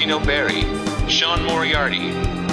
[0.00, 0.62] Zeno Berry,
[1.10, 1.98] Sean Moriarty,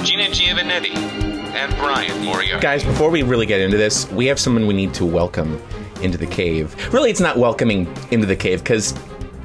[0.03, 2.59] Gina Giovanetti, and Brian Moriarty.
[2.59, 5.57] Guys, before we really get into this, we have someone we need to welcome
[6.01, 6.75] into the cave.
[6.93, 8.93] Really, it's not welcoming into the cave because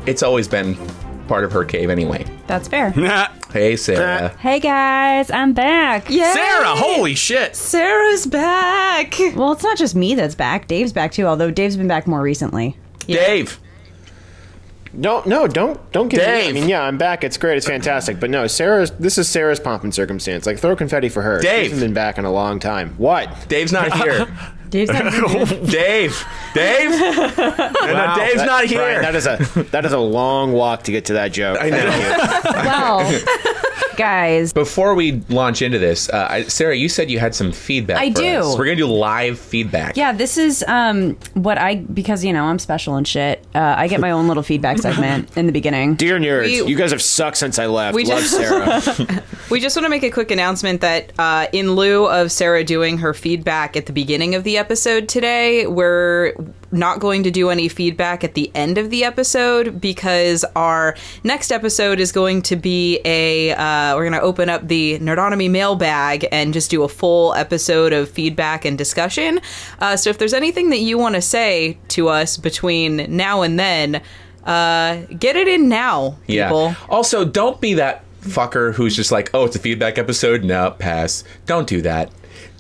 [0.05, 0.77] it's always been
[1.29, 2.27] part of her cave anyway.
[2.49, 2.91] That's fair.
[3.53, 4.31] Hey, Sarah.
[4.39, 6.09] hey guys, I'm back.
[6.09, 6.33] Yeah.
[6.33, 7.55] Sarah, holy shit.
[7.55, 9.15] Sarah's back.
[9.37, 10.67] Well, it's not just me that's back.
[10.69, 12.79] Dave's back too, although Dave's been back more recently.
[13.07, 13.61] Dave.
[14.95, 16.49] No, no, don't, don't get me.
[16.49, 17.25] I mean, yeah, I'm back.
[17.25, 17.57] It's great.
[17.57, 18.21] It's fantastic.
[18.21, 18.91] But no, Sarah's.
[18.93, 20.45] This is Sarah's pomp and circumstance.
[20.47, 21.41] Like, throw confetti for her.
[21.41, 21.65] Dave.
[21.67, 22.91] She hasn't been back in a long time.
[22.99, 23.47] What?
[23.49, 24.27] Dave's not here.
[24.73, 25.47] Dave's not here.
[25.67, 26.27] Dave.
[26.55, 26.91] Dave.
[27.83, 28.79] No, no, Dave's That- not here.
[28.79, 29.37] Brian, that is a
[29.71, 31.59] that is a long walk to get to that joke.
[31.61, 31.85] I know.
[32.55, 33.23] well,
[33.97, 37.99] guys, Before we launch into this, uh, I, Sarah, you said you had some feedback.
[37.99, 38.27] I for do.
[38.39, 38.59] us.
[38.59, 39.97] We're gonna do live feedback.
[39.97, 43.45] yeah, this is um what I because you know I'm special and shit.
[43.55, 45.95] Uh, I get my own little feedback segment in the beginning.
[45.97, 47.95] Dear nerds, We- you guys have sucked since I left.
[47.95, 49.23] We Love just- Sarah.
[49.51, 52.99] We just want to make a quick announcement that uh, in lieu of Sarah doing
[52.99, 56.35] her feedback at the beginning of the episode today, we're
[56.71, 61.51] not going to do any feedback at the end of the episode because our next
[61.51, 66.29] episode is going to be a uh, we're going to open up the Nerdonomy mailbag
[66.31, 69.41] and just do a full episode of feedback and discussion.
[69.81, 73.59] Uh, so if there's anything that you want to say to us between now and
[73.59, 74.01] then,
[74.45, 76.47] uh, get it in now, Yeah.
[76.47, 76.77] people.
[76.89, 80.45] Also, don't be that fucker who's just like, oh, it's a feedback episode.
[80.45, 81.25] No, pass.
[81.47, 82.11] Don't do that.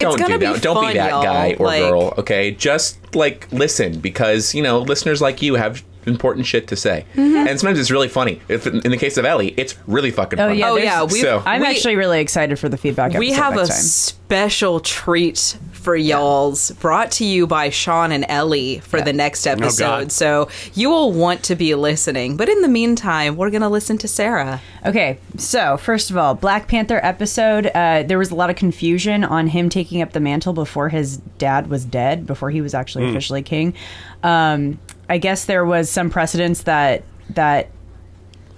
[0.02, 0.54] Don't do that.
[0.54, 1.22] be Don't fun, be that y'all.
[1.22, 2.14] guy or Like- girl.
[2.18, 7.04] Okay, just like listen because you know listeners like you have important shit to say,
[7.14, 7.48] Mm-hmm.
[7.48, 8.40] and sometimes it's really funny.
[8.48, 10.38] If in the case of Ellie, it's really fucking.
[10.40, 10.58] Oh funny.
[10.60, 13.12] yeah, Oh, yeah, we've- So- I'm We- actually really excited for the feedback.
[13.14, 13.68] we episode have a time.
[13.72, 19.82] special treat for y'all's brought to you by Sean and Ellie for the next episode.
[19.84, 20.12] God.
[20.12, 22.36] so you will want to be listening.
[22.36, 24.60] But in the meantime, we're going to listen to Sarah.
[24.86, 27.66] Okay, so first of all, Black Panther episode.
[27.74, 31.16] Uh, there was a lot of confusion on him taking up the mantle before his
[31.38, 33.74] dad was dead, before he was actually officially king.
[34.22, 37.68] Um, I guess there was some precedence that that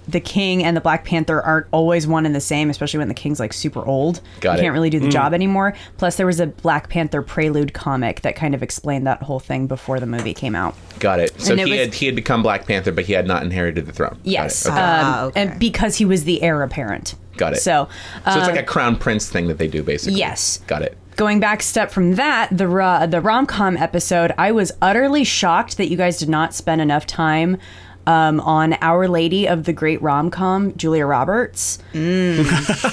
[0.07, 3.15] the king and the Black Panther aren't always one and the same, especially when the
[3.15, 4.21] king's like super old.
[4.39, 4.61] Got he it.
[4.65, 5.73] can't really do the job anymore.
[5.97, 9.65] Plus, there was a Black Panther prelude comic that kind of explained that whole thing
[9.65, 10.75] before the movie came out.
[10.99, 11.41] Got it.
[11.41, 13.41] So And it he was- had he had become Black Panther, but he had not
[13.41, 14.19] inherited the throne.
[14.23, 14.69] Yes, it.
[14.69, 14.77] Okay.
[14.79, 15.41] um, Ah, okay.
[15.41, 17.15] and because he was the heir apparent.
[17.37, 17.57] Got it.
[17.57, 20.19] So, so it's um, like a crown prince thing that they do, basically.
[20.19, 20.61] Yes.
[20.67, 20.97] Got it.
[21.15, 25.87] Going back step from that, the the rom com episode, I was utterly shocked that
[25.87, 27.57] you guys did not spend enough time
[28.07, 31.79] um, on Our Lady of the Great Rom Com, Julia Roberts.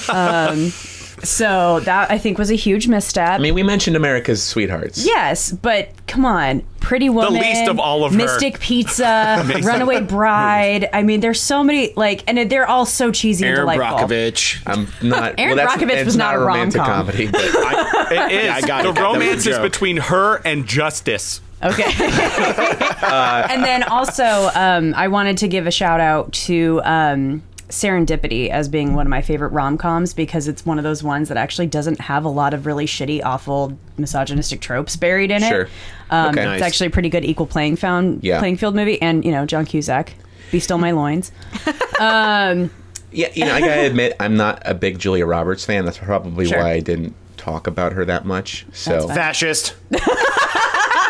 [0.09, 0.73] um,
[1.23, 3.31] so that I think was a huge misstep.
[3.31, 5.05] I mean, we mentioned America's sweethearts.
[5.05, 8.19] Yes, but come on, Pretty Woman, the least of all of her.
[8.19, 10.89] Mystic Pizza, Runaway Bride.
[10.93, 14.09] I mean, there's so many like, and they're all so cheesy and Erin delightful.
[14.09, 14.63] Brockovich.
[14.67, 15.35] I'm not.
[15.39, 17.07] Erin well, Brockovich was not a romantic rom-com.
[17.07, 17.27] comedy.
[17.29, 17.43] But
[18.13, 18.51] It is.
[18.51, 18.95] I got the it.
[18.97, 21.41] That romance is between her and Justice.
[21.63, 21.85] Okay.
[21.87, 28.69] and then also, um, I wanted to give a shout out to um, Serendipity as
[28.69, 31.67] being one of my favorite rom coms because it's one of those ones that actually
[31.67, 35.63] doesn't have a lot of really shitty, awful, misogynistic tropes buried in Sure.
[35.63, 35.69] it.
[36.11, 36.43] Um, Okay.
[36.43, 36.63] It's Nice.
[36.63, 38.39] actually a pretty good equal playing found Yeah.
[38.41, 40.13] playing field movie, and you know John Cusack,
[40.51, 41.33] be still my loins.
[41.99, 42.69] yeah,
[43.11, 45.87] you know, I gotta admit, I'm not a big Julia Roberts fan.
[45.87, 46.59] That's probably Sure.
[46.59, 48.67] why I didn't talk about her that much.
[48.73, 49.09] So.
[49.09, 49.75] Fascist.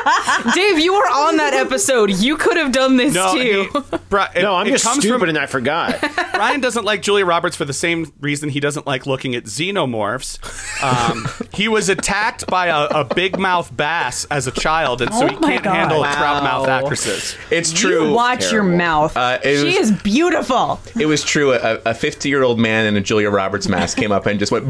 [0.54, 2.10] Dave, you were on that episode.
[2.10, 3.68] You could have done this No, too.
[3.72, 6.00] he- Bri- it- No, I'm it just comes stupid from- and I forgot.
[6.34, 10.38] Ryan doesn't like Julia Roberts for the same reason he doesn't like looking at xenomorphs.
[10.82, 15.24] Um, he was attacked by a, a big mouth bass as a child, and so
[15.24, 15.74] Oh he my can't God.
[15.74, 17.36] handle trout mouth actresses.
[17.50, 18.08] it's true.
[18.08, 18.76] You watch your Terrible.
[18.78, 19.16] mouth.
[19.16, 20.80] Uh, it she was- is beautiful.
[20.98, 21.52] It was true.
[21.52, 24.66] A 50 year old man in a Julia Roberts mask came up and just went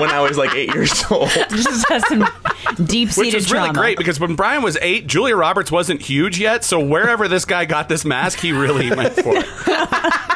[0.00, 1.28] when I was like eight years old.
[1.30, 2.26] Just has some
[2.84, 3.78] deep seated Which is really trauma.
[3.78, 6.64] great because when Brian was eight, Julia Roberts wasn't huge yet.
[6.64, 9.46] So wherever this guy got this mask, he really went for it.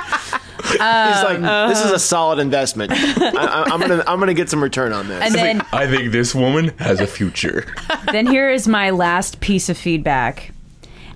[0.73, 2.93] He's like, this is a solid investment.
[2.93, 5.23] I, I, I'm gonna, I'm gonna get some return on this.
[5.23, 7.67] And then I think this woman has a future.
[8.11, 10.53] then here is my last piece of feedback.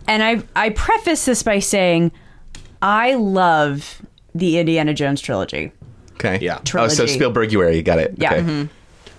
[0.07, 2.13] And I I preface this by saying
[2.83, 4.03] I love
[4.35, 5.73] the Indiana Jones trilogy.
[6.17, 6.39] Okay.
[6.41, 6.61] Yeah.
[6.75, 7.71] Oh, so Spielberg, you are.
[7.71, 8.15] You got it.
[8.17, 8.33] Yeah.
[8.33, 8.43] Okay.
[8.43, 8.65] Mm-hmm.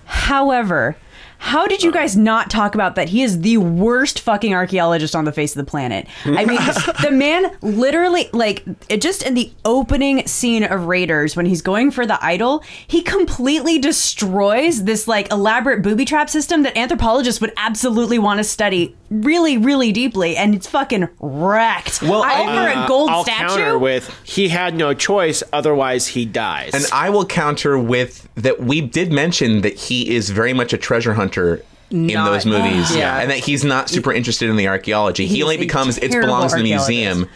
[0.04, 0.96] However,
[1.40, 3.08] how did you guys not talk about that?
[3.08, 6.06] He is the worst fucking archaeologist on the face of the planet.
[6.24, 6.58] I mean,
[7.02, 11.90] the man literally, like, it just in the opening scene of Raiders, when he's going
[11.90, 17.52] for the idol, he completely destroys this, like, elaborate booby trap system that anthropologists would
[17.56, 22.02] absolutely want to study really, really deeply, and it's fucking wrecked.
[22.02, 22.50] Well, I, over
[22.80, 23.46] Uh, a gold I'll statue.
[23.48, 26.72] counter with he had no choice, otherwise he dies.
[26.74, 30.78] And I will counter with that we did mention that he is very much a
[30.78, 32.94] treasure hunter in Not- those movies.
[32.94, 33.18] Yeah.
[33.18, 35.26] And that he's not super interested in the archaeology.
[35.26, 37.28] He only becomes it belongs in the museum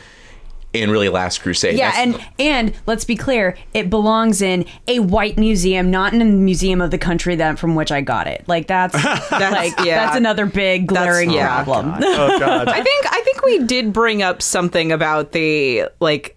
[0.72, 1.76] in really Last Crusade.
[1.76, 6.22] Yeah, That's- and and let's be clear, it belongs in a white museum, not in
[6.22, 8.44] a museum of the country that from which I got it.
[8.46, 8.94] Like that's,
[9.30, 10.06] like yeah.
[10.06, 11.62] that's another big glaring yeah.
[11.64, 12.02] problem.
[12.02, 12.68] Oh God.
[12.68, 16.36] I think I think we did bring up something about the like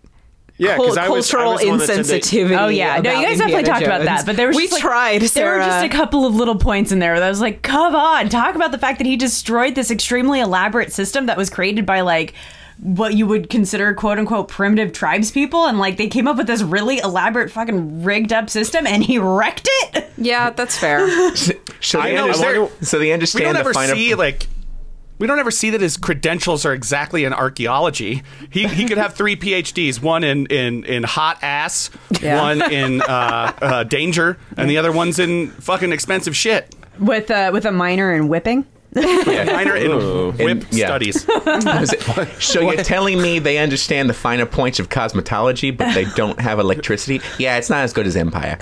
[0.57, 2.59] yeah, cul- 'cause I was- I cultural was the one that said that- insensitivity.
[2.61, 4.73] Oh yeah, no, you guys definitely Indiana talked about that, but there was we just,
[4.73, 5.21] like, tried.
[5.21, 7.95] There were just a couple of little points in there that I was like, come
[7.95, 11.85] on, talk about the fact that he destroyed this extremely elaborate system that was created
[11.85, 12.33] by like
[12.81, 16.45] what you would consider quote unquote primitive tribes people and like they came up with
[16.45, 20.99] this really elaborate fucking rigged up system and he wrecked it yeah, that's fair.
[21.81, 24.13] so, I they know, understand, there- so they we understand don't the ever finer see
[24.15, 24.47] like
[25.17, 28.23] we don't ever see that his credentials are exactly in archaeology.
[28.49, 31.89] He he could have three PhDs, one in in in hot ass,
[32.21, 32.41] Yeah.
[32.41, 33.05] one in uh,
[33.61, 36.73] uh, danger, and the other one's in fucking expensive shit.
[36.99, 38.65] with uh, with a minor in whipping.
[38.95, 39.91] Minor in
[40.37, 40.85] whip In- yeah.
[40.87, 41.25] studies.
[42.39, 46.59] So you're telling me they understand the finer points of cosmetology, but they don't have
[46.59, 47.19] electricity?
[47.37, 48.55] Yeah, it's not as good as Empire.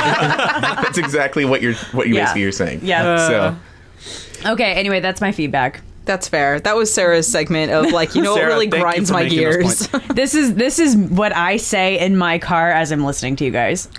[0.00, 2.24] That's exactly what you're what you Yeah.
[2.24, 2.80] basically you're saying.
[2.82, 3.28] Yeah.
[3.28, 3.56] So
[4.44, 5.82] Okay, anyway, that's my feedback.
[6.06, 6.58] That's fair.
[6.60, 9.14] That was Sarah's segment of like, you know Sarah, what really thank you grinds for
[9.14, 9.86] my making those gears.
[9.88, 10.08] points.
[10.14, 13.50] This is this is what I say in my car as I'm listening to you
[13.50, 13.88] guys.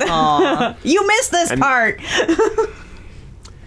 [0.84, 2.02] you missed this part.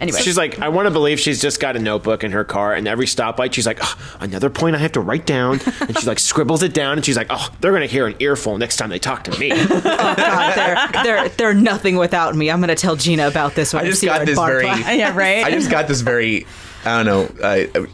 [0.04, 2.74] Anyway, She's like, I want to believe she's just got a notebook in her car,
[2.74, 5.60] and every stoplight, she's like, "Ugh, another point I have to write down.
[5.84, 8.56] And she like scribbles it down, and she's like, oh, they're gonna hear an earful
[8.56, 9.50] next time they talk to me.
[9.54, 12.50] oh God, they're they're they're nothing without me.
[12.50, 14.62] I'm gonna tell Gina about this when I I, just see got in this very.
[14.64, 14.96] Class.
[14.96, 15.44] yeah, right.
[15.44, 16.46] I just got this very.
[16.86, 17.44] I don't know.
[17.44, 17.86] Uh,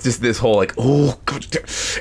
[0.00, 1.44] just this whole like, oh, God,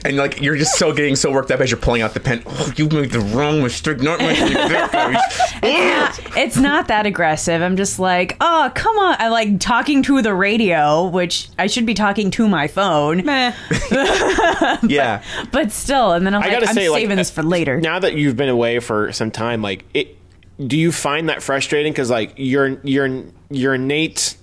[0.06, 2.44] and like you're just so getting so worked up as you're pulling out the pen.
[2.46, 4.00] Oh, you made the wrong mistake.
[4.02, 6.20] Not making that, guys.
[6.38, 7.62] it's not that aggressive.
[7.62, 9.16] I'm just like, oh, come on.
[9.20, 13.54] I like talking to the radio, which I should be talking to my phone, Meh.
[14.88, 15.24] yeah.
[15.52, 16.12] but still.
[16.14, 17.80] And then I'm I like, gotta I'm say, like, saving this for later.
[17.80, 20.18] now that you've been away for some time, like, it,
[20.66, 21.92] do you find that frustrating?
[21.92, 24.36] Because like your your your innate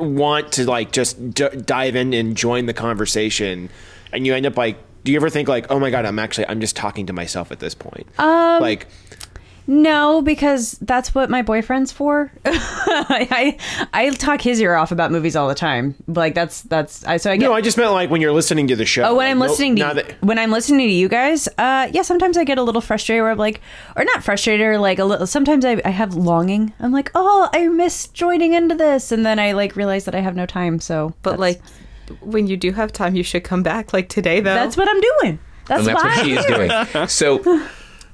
[0.00, 3.70] want to like just d- dive in and join the conversation,
[4.12, 4.78] and you end up like.
[5.02, 7.50] Do you ever think like, oh my god, I'm actually I'm just talking to myself
[7.50, 8.06] at this point?
[8.18, 8.86] Um, like,
[9.66, 12.32] No, because that's what my boyfriend's for.
[12.44, 13.56] I,
[13.92, 15.94] I I talk his ear off about movies all the time.
[16.08, 17.46] Like that's that's I so I get.
[17.46, 19.02] no, I just meant like when you're listening to the show.
[19.04, 21.88] Oh, when Like, I'm listening now to that- when I'm listening to you guys, uh,
[21.92, 23.60] yeah, sometimes I get a little frustrated where I'm like,
[23.96, 25.26] or not frustrated, or like a little.
[25.26, 26.72] Sometimes I, I have longing.
[26.80, 30.20] I'm like, oh, I miss joining into this, and then I like realize that I
[30.20, 30.80] have no time.
[30.80, 31.40] So, But that's-
[32.10, 33.92] like, when you do have time, you should come back.
[33.92, 34.54] Like today, though.
[34.54, 35.38] that's what I'm doing.
[35.66, 37.06] That's, and that's why what she is doing.
[37.08, 37.62] So,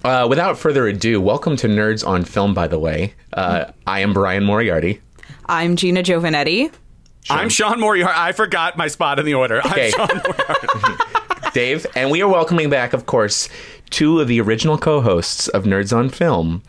[0.07, 2.55] uh, without further ado, welcome to Nerds on Film.
[2.55, 5.01] By the way, uh, I am Brian Moriarty.
[5.47, 6.73] I'm Gina Giovanetti.
[7.29, 8.15] I'm Sean Moriarty.
[8.17, 9.59] I forgot my spot in the order.
[9.67, 9.87] Okay.
[9.99, 11.05] I'm Sean Moriarty.
[11.53, 13.49] Dave, and we are welcoming back, of course,
[13.91, 16.63] two of the original co-hosts of Nerds on Film,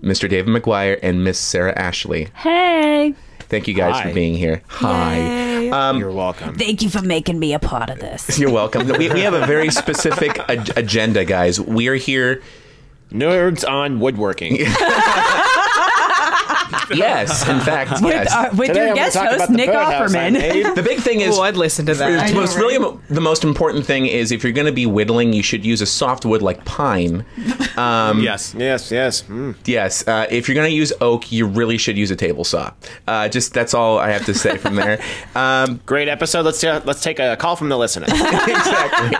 [0.00, 0.28] Mr.
[0.28, 2.28] David McGuire and Miss Sarah Ashley.
[2.34, 3.14] Hey,
[3.48, 4.08] Thank you guys Hi.
[4.08, 4.62] for being here.
[4.66, 5.68] Hi.
[5.68, 6.56] Um, you're welcome.
[6.56, 8.38] thank you for making me a part of this.
[8.40, 8.88] You're welcome.
[8.88, 11.60] We, we have a very specific ag- agenda, guys.
[11.60, 12.42] We are here.
[13.12, 14.58] Nerds on woodworking.
[16.94, 18.32] Yes, in fact, yes.
[18.32, 20.74] Uh, with Today your I'm guest host about the Nick Offerman.
[20.76, 22.28] the big thing is Oh, I'd listen to that.
[22.28, 22.78] The most really
[23.10, 25.86] the most important thing is if you're going to be whittling, you should use a
[25.86, 27.24] soft wood like pine.
[27.76, 28.54] yes.
[28.56, 29.22] yes, yes.
[29.22, 29.56] Mm.
[29.64, 32.72] Yes, uh, if you're going to use oak, you really should use a table saw.
[33.06, 35.00] Uh, just that's all I have to say from there.
[35.34, 36.44] Um, Great episode.
[36.46, 38.06] Let's uh, let's take a call from the listener.
[38.08, 39.16] exactly.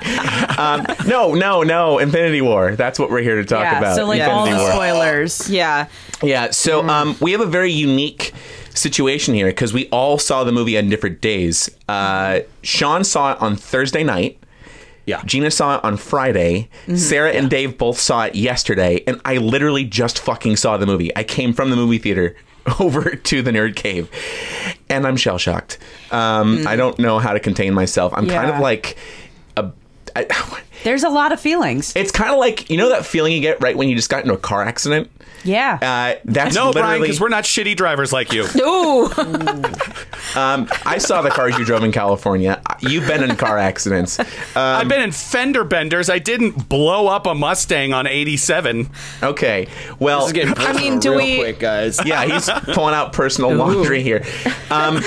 [0.57, 1.99] Um, no, no, no.
[1.99, 2.75] Infinity War.
[2.75, 3.97] That's what we're here to talk yeah, about.
[3.97, 4.31] so like Yeah.
[4.31, 4.71] all the War.
[4.71, 5.51] spoilers.
[5.51, 5.89] Yeah.
[6.23, 6.51] Yeah.
[6.51, 6.89] So Mm.
[6.89, 8.33] um, we have a very unique
[8.75, 11.71] situation here because we all saw the movie on different days.
[11.89, 14.39] Uh, Sean saw it on Thursday night.
[15.07, 15.23] Yeah.
[15.25, 16.69] Gina saw it on Friday.
[16.83, 16.97] Mm-hmm.
[16.97, 21.17] Sarah and Dave both saw it yesterday, and I literally just fucking saw the movie.
[21.17, 22.37] I came from the movie theater
[22.81, 24.11] over to the nerd cave,
[24.91, 25.79] and I'm shell shocked.
[26.11, 28.13] Um, I don't know how to contain myself.
[28.15, 28.61] I'm kind of Mm.
[28.61, 28.97] Like
[29.57, 29.71] a.
[30.15, 30.27] I,
[30.87, 31.93] There's a lot of feelings.
[31.97, 34.23] It's kind of like you know that feeling you get right when you just got
[34.23, 35.11] into a car accident.
[35.43, 35.79] Yeah.
[35.83, 38.45] Uh, that's No, Brian, because we're not shitty drivers like you.
[38.61, 39.07] Ooh.
[40.37, 42.63] um, I saw the cars you drove in California.
[42.81, 44.21] You've been in car accidents.
[44.55, 46.09] I've been in fender benders.
[46.09, 48.89] I didn't blow up a Mustang on 87.
[49.25, 49.67] Okay,
[49.99, 51.99] well, This is getting personal mean, do real we- quick, guys.
[52.07, 54.25] yeah, he's pulling out personal laundry here.
[54.71, 55.01] Um,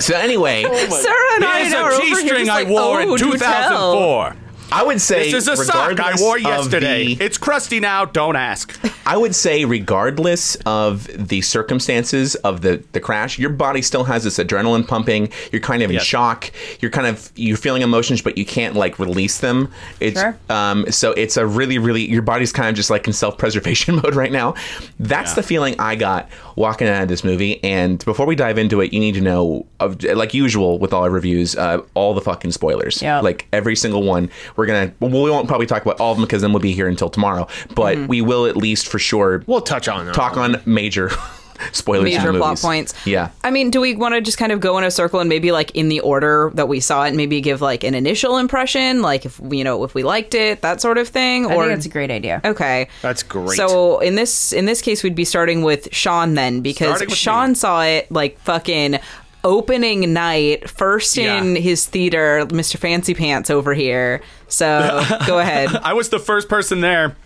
[0.00, 3.00] so anyway, oh Sarah and I Here's are a over G-string just I like, wore
[3.00, 3.92] oh, in do tell.
[4.32, 4.49] 2004.
[4.72, 7.14] I would say This is a sock I regardless wore of yesterday.
[7.14, 8.04] the- It's crusty now.
[8.04, 8.78] Don't ask.
[9.06, 14.24] I would say, regardless of the circumstances of the, the crash, your body still has
[14.24, 15.30] this adrenaline pumping.
[15.52, 16.04] You're kind of in Yes.
[16.04, 16.50] shock.
[16.80, 19.70] You're kind of you're feeling emotions, but you can't like release them.
[19.98, 20.36] It's Sure.
[20.48, 23.96] um, so it's a really really your body's kind of just like in self preservation
[24.02, 24.54] mode right now.
[24.98, 25.34] That's Yeah.
[25.36, 27.62] the feeling I got walking out of this movie.
[27.64, 31.04] And before we dive into it, you need to know, of, like usual with all
[31.04, 33.00] our reviews, uh, all the fucking spoilers.
[33.02, 33.20] Yeah.
[33.20, 34.30] Like every single one.
[34.60, 36.72] We're gonna well, we won't probably talk about all of them because then we'll be
[36.72, 37.48] here until tomorrow.
[37.74, 38.06] But Mm-hmm.
[38.08, 41.10] we will at least for sure We'll touch on talk on major
[41.72, 42.04] spoilers.
[42.04, 42.94] major in plot points.
[43.06, 43.30] Yeah.
[43.44, 45.52] I mean, do we want to just kind of go in a circle and maybe
[45.52, 49.26] like in the order that we saw it, maybe give like an initial impression, like
[49.26, 51.86] if you know if we liked it, that sort of thing, I or think that's
[51.86, 52.40] a great idea.
[52.44, 53.56] okay, That's great.
[53.56, 57.54] So in this in this case, we'd be starting with Sean then because Sean me.
[57.54, 58.98] saw it like fucking
[59.44, 61.60] opening night first in Yeah.
[61.60, 66.80] his theater mr fancy pants over here so go ahead I was the first person
[66.80, 67.16] there.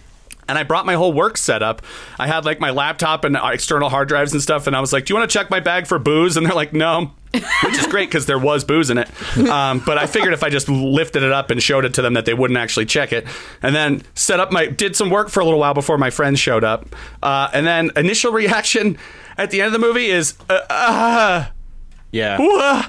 [0.47, 1.81] And I brought my whole work setup.
[2.19, 4.67] I had like my laptop and uh, external hard drives and stuff.
[4.67, 6.55] And I was like, "Do you want to check my bag for booze?" And they're
[6.55, 9.09] like, "No," which is great because there was booze in it.
[9.49, 12.13] Um, but I figured if I just lifted it up and showed it to them,
[12.13, 13.27] that they wouldn't actually check it.
[13.63, 16.41] And then set up my did some work for a little while before my friends
[16.41, 16.95] showed up.
[17.23, 18.99] Uh, and then initial reaction
[19.39, 21.45] at the end of the movie is, uh, uh,
[22.15, 22.37] yeah.
[22.39, 22.87] "Wah."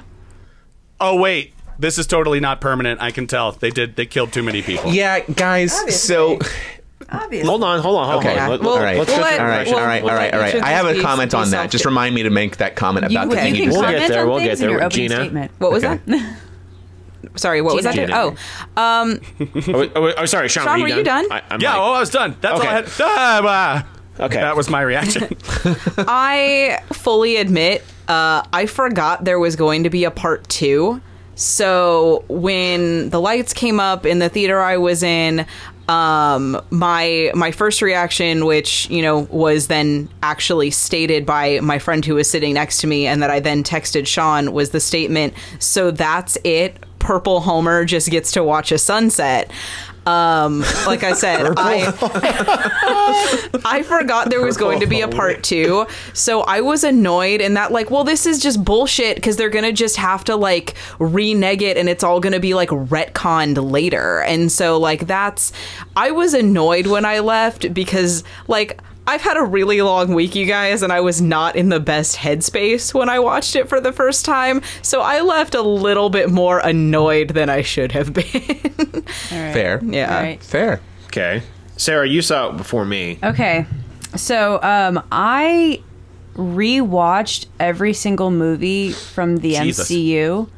[1.00, 3.02] "Oh wait." This is totally not permanent.
[3.02, 3.98] I can tell they did.
[3.98, 4.92] They killed too many people.
[4.94, 5.74] Yeah, guys.
[6.02, 6.40] So
[7.12, 7.48] Obviously.
[7.48, 8.36] Hold on, hold on, hold okay, on.
[8.38, 8.48] Yeah.
[8.48, 10.04] Let- Well, all right, let's we'll go let- through all the right, we'll- all right,
[10.04, 10.64] we'll all right, let all right.
[10.64, 11.70] I have a comment on that.
[11.70, 13.74] Just remind me to make that comment You about the can- thing you you can
[13.74, 14.90] just We'll get there, we'll get there.
[14.90, 15.16] Gina?
[15.16, 15.52] statement.
[15.60, 16.00] what was Okay.
[16.08, 16.38] that
[17.36, 18.14] sorry what was that Gina.
[18.16, 18.30] oh
[18.82, 19.20] um
[19.68, 20.64] Oh, oh, oh, sorry, Sean.
[20.64, 21.28] Sean, were you were you done?
[21.28, 21.42] done?
[21.50, 22.36] I, I'm Yeah, like- oh, I was done.
[22.40, 22.68] That's Okay.
[22.70, 22.90] all I had.
[23.02, 23.40] Ah,
[24.18, 24.24] bah.
[24.26, 24.40] Okay.
[24.40, 25.28] That was my reaction.
[26.08, 31.02] I fully admit, uh, I forgot there was going to be a part two.
[31.36, 35.46] So when the lights came up in the theater I was in,
[35.88, 42.04] um, my my first reaction, which you know was then actually stated by my friend
[42.04, 45.34] who was sitting next to me, and that I then texted Sean, was the statement.
[45.60, 46.84] So that's it.
[47.00, 49.52] Purple Homer just gets to watch a sunset.
[50.06, 51.92] Um, like I said, I
[53.66, 55.88] I forgot there was going to be a part two.
[56.14, 59.72] So I was annoyed and that like, well, this is just bullshit because they're gonna
[59.72, 64.22] just have to like renege it and it's all gonna be like retconned later.
[64.22, 65.52] And so like that's
[65.96, 70.46] I was annoyed when I left because like I've had a really long week, you
[70.46, 73.92] guys, and I was not in the best headspace when I watched it for the
[73.92, 74.62] first time.
[74.82, 78.24] So I left a little bit more annoyed than I should have been.
[79.30, 79.80] Fair.
[79.84, 80.16] yeah.
[80.16, 80.44] All right.
[80.44, 80.82] Fair.
[81.08, 81.44] Okay.
[81.78, 83.20] Sarah, you saw it before me.
[83.24, 83.66] Okay.
[84.16, 85.82] So um, I
[86.36, 89.90] rewatched every single movie from the Jesus.
[89.90, 90.50] MCU.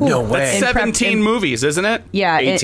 [0.00, 0.56] No way.
[0.56, 2.02] In prep- 17 in- movies, isn't it?
[2.12, 2.60] Yeah, it-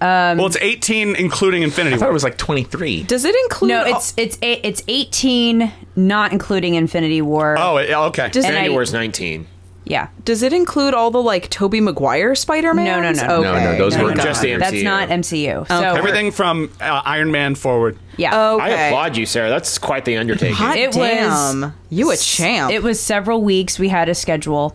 [0.00, 0.36] 18.
[0.38, 1.96] well, it's 18 including Infinity War.
[1.96, 2.10] I thought War.
[2.10, 3.02] it was like 23.
[3.04, 7.56] Does it include no, it's it's eight, it's eighteen, not including Infinity War.
[7.58, 8.28] oh, it- okay.
[8.30, 9.46] Does- And I- Infinity War's 19.
[9.84, 10.08] yeah.
[10.24, 12.84] Does it include all the like Tobey Maguire Spider Man?
[12.84, 13.42] No, no, no.
[13.42, 14.82] No, no, those were no, just the That's MCU.
[14.84, 15.68] not MCU.
[15.68, 17.96] So Everything from uh, Iron Man forward.
[18.18, 18.50] Yeah.
[18.52, 18.64] Okay.
[18.64, 19.48] I applaud you, Sarah.
[19.50, 20.56] That's quite the undertaking.
[20.56, 21.60] Hot It damn.
[21.62, 22.72] was- you a champ.
[22.72, 23.78] It was several weeks.
[23.78, 24.74] We had a schedule.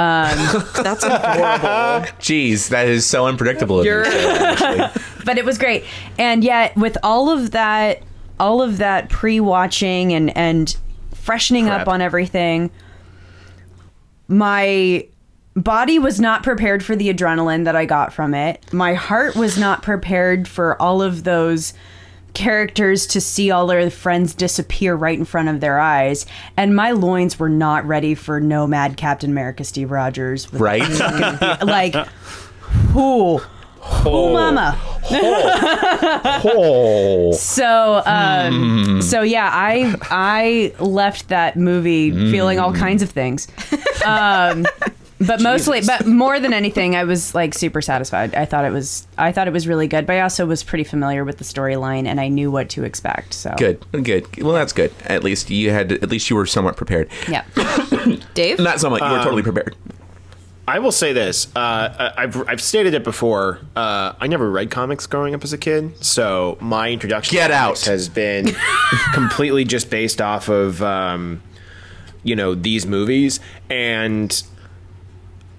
[0.00, 2.08] Um, that's adorable.
[2.20, 3.80] Jeez, that is so unpredictable.
[3.80, 4.88] of you, You're-
[5.26, 5.84] but it was great
[6.18, 8.02] and yet with all of that
[8.38, 10.74] all of that pre-watching and and
[11.14, 12.70] freshening up on everything
[14.28, 15.06] my
[15.54, 19.58] body was not prepared for the adrenaline that i got from it my heart was
[19.58, 21.74] not prepared for all of those
[22.34, 26.26] characters to see all their friends disappear right in front of their eyes.
[26.56, 30.88] And my loins were not ready for nomad captain america steve rogers with Right?
[31.62, 31.94] like
[32.92, 33.38] who?
[33.82, 34.78] Who mama?
[35.10, 37.32] Oh.
[37.36, 43.46] So, um, so yeah, I I left that movie feeling all kinds of things.
[44.06, 44.64] Um,
[45.20, 48.34] but mostly, but more than anything, I was like super satisfied.
[48.34, 50.06] I thought it was, I thought it was really good.
[50.06, 53.34] But I also was pretty familiar with the storyline, and I knew what to expect.
[53.34, 53.84] So Good.
[53.92, 54.42] Good.
[54.42, 54.92] Well, that's good.
[55.06, 55.92] At least you had.
[55.92, 57.08] At least you were somewhat prepared.
[57.28, 57.44] Yeah.
[58.34, 58.58] Dave?
[58.58, 59.02] Not somewhat.
[59.02, 59.76] You were totally prepared.
[60.68, 61.48] I will say this.
[61.56, 63.58] Uh, I- I've, I've stated it before.
[63.74, 67.54] Uh, I never read comics growing up as a kid, so my introduction Get to
[67.54, 67.90] comics out.
[67.90, 68.54] has been
[69.14, 71.42] completely just based off of um,
[72.22, 73.40] you know these movies.
[73.68, 74.42] And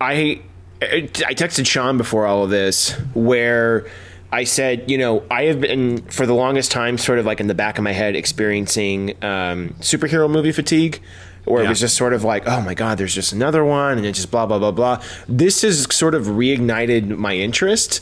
[0.01, 0.41] I
[0.81, 3.85] I texted Sean before all of this where
[4.31, 7.47] I said, you know, I have been for the longest time sort of like in
[7.47, 11.01] the back of my head experiencing um, superhero movie fatigue.
[11.45, 14.05] Where it was just sort of like, oh my God, there's just another one, and
[14.05, 15.03] it's just blah, blah, blah, blah.
[15.27, 17.99] This has sort of reignited my interest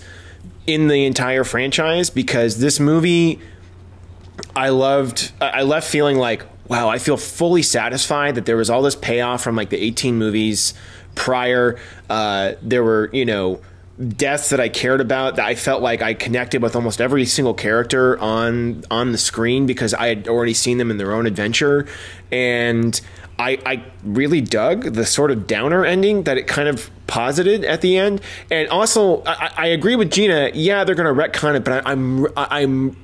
[0.67, 3.39] in the entire franchise because this movie
[4.55, 5.31] I loved.
[5.39, 8.95] I I left feeling like, wow, I feel fully satisfied that there was all this
[8.95, 10.73] payoff from like the 18 movies
[11.19, 11.77] prior.
[12.09, 13.59] Uh, there were, you know,
[14.15, 17.53] deaths that I cared about that I felt like I connected with almost every single
[17.53, 21.85] character on on the screen because I had already seen them in their own adventure,
[22.31, 22.99] and
[23.37, 27.81] I, I really dug the sort of downer ending that it kind of posited at
[27.81, 28.21] the end.
[28.49, 30.51] And also, I, I agree with Gina.
[30.53, 32.97] Yeah, they're going to retcon it, but I, I'm I'm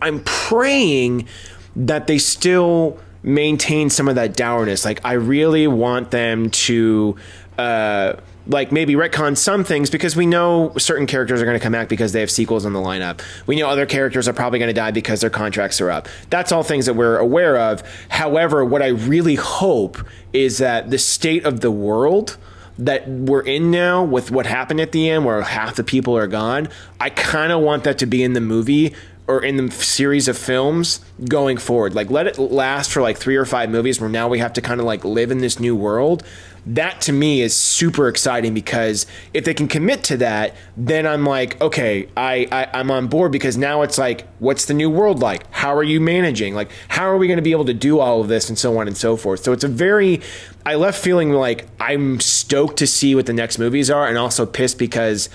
[0.00, 1.28] I'm praying
[1.76, 4.84] that they still maintain some of that dourness.
[4.84, 7.16] Like I really want them to
[7.60, 11.72] uh like maybe retcon some things because we know certain characters are going to come
[11.72, 13.20] back because they have sequels in the lineup.
[13.46, 16.08] We know other characters are probably going to die because their contracts are up.
[16.30, 17.82] That's all things that we're aware of.
[18.08, 19.98] However, what I really hope
[20.32, 22.38] is that the state of the world
[22.78, 26.26] that we're in now with what happened at the end where half the people are
[26.26, 26.66] gone
[26.98, 28.94] i kind of want that to be in the movie
[29.26, 33.36] or in the series of films going forward like let it last for like three
[33.36, 35.76] or five movies where now we have to kind of like live in this new
[35.76, 36.24] world
[36.66, 41.24] that to me is super exciting because if they can commit to that then i'm
[41.24, 45.20] like okay I, I i'm on board because now it's like what's the new world
[45.20, 45.44] like?
[45.52, 46.54] How are you managing?
[46.54, 48.78] Like how are we going to be able to do all of this and so
[48.78, 49.40] on and so forth?
[49.40, 50.20] So it's a very
[50.66, 54.44] i left feeling like i'm stoked to see what the next movies are and also
[54.44, 55.30] pissed because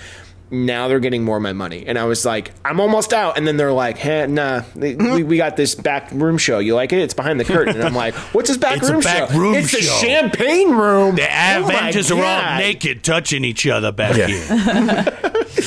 [0.63, 3.45] now they're getting more of my money and i was like i'm almost out and
[3.47, 6.99] then they're like hey nah we, we got this back room show you like it
[6.99, 9.37] it's behind the curtain and i'm like what's this back It's a room back show
[9.37, 9.93] room it's a show.
[9.97, 14.27] champagne room The Oh Avengers are all naked, touching each other back Yeah.
[14.27, 15.17] here.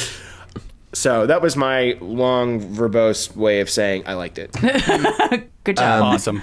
[0.93, 4.53] so that was my long verbose way of saying i liked it
[5.65, 6.03] Good job.
[6.03, 6.43] awesome.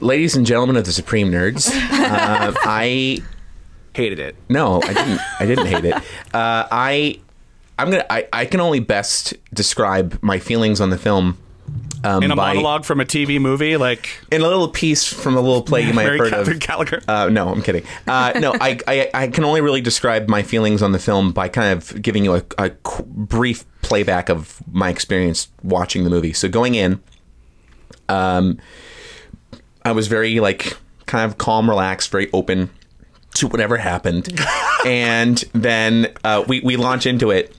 [0.00, 3.18] Ladies and gentlemen of the Supreme Nerds, uh, I
[3.94, 5.20] hated it no, I didn't.
[5.38, 5.94] I didn't hate it.
[6.34, 7.20] Uh, I
[7.82, 8.06] I'm gonna.
[8.08, 11.36] I, I can only best describe my feelings on the film
[12.04, 15.36] um, In a by monologue from a TV movie, like in a little piece from
[15.36, 16.62] a little play you might have heard Catherine of.
[16.62, 17.02] Gallagher.
[17.06, 17.84] Uh, no, I'm kidding.
[18.08, 21.48] Uh, no, I, I I can only really describe my feelings on the film by
[21.48, 22.70] kind of giving you a, a
[23.06, 26.32] brief playback of my experience watching the movie.
[26.32, 27.00] So going in,
[28.08, 28.58] um,
[29.84, 32.70] I was very like kind of calm, relaxed, very open
[33.34, 34.40] to whatever happened,
[34.86, 37.54] and then uh, we we launch into it.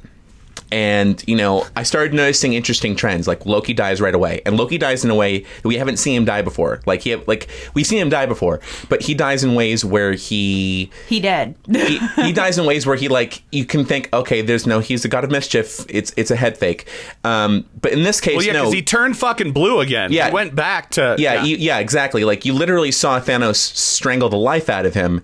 [0.73, 3.27] And you know, I started noticing interesting trends.
[3.27, 6.15] Like Loki dies right away, and Loki dies in a way that we haven't seen
[6.15, 6.81] him die before.
[6.87, 8.59] Like he, like we've seen him die before,
[8.89, 11.53] but he dies in ways where he he dead.
[11.71, 15.03] he, he dies in ways where he like you can think, okay, there's no, he's
[15.03, 15.85] the god of mischief.
[15.89, 16.87] It's it's a head fake.
[17.23, 20.11] Um, but in this case, well, yeah, no, he turned fucking blue again.
[20.11, 20.29] Yeah.
[20.29, 22.25] he went back to yeah, You, yeah, exactly.
[22.25, 25.21] Like you literally saw Thanos strangle the life out of him,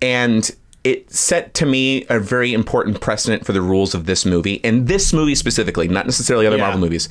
[0.00, 0.50] and
[0.86, 4.86] it set to me a very important precedent for the rules of this movie, and
[4.86, 6.62] this movie specifically, not necessarily other Yeah.
[6.62, 7.08] Marvel movies.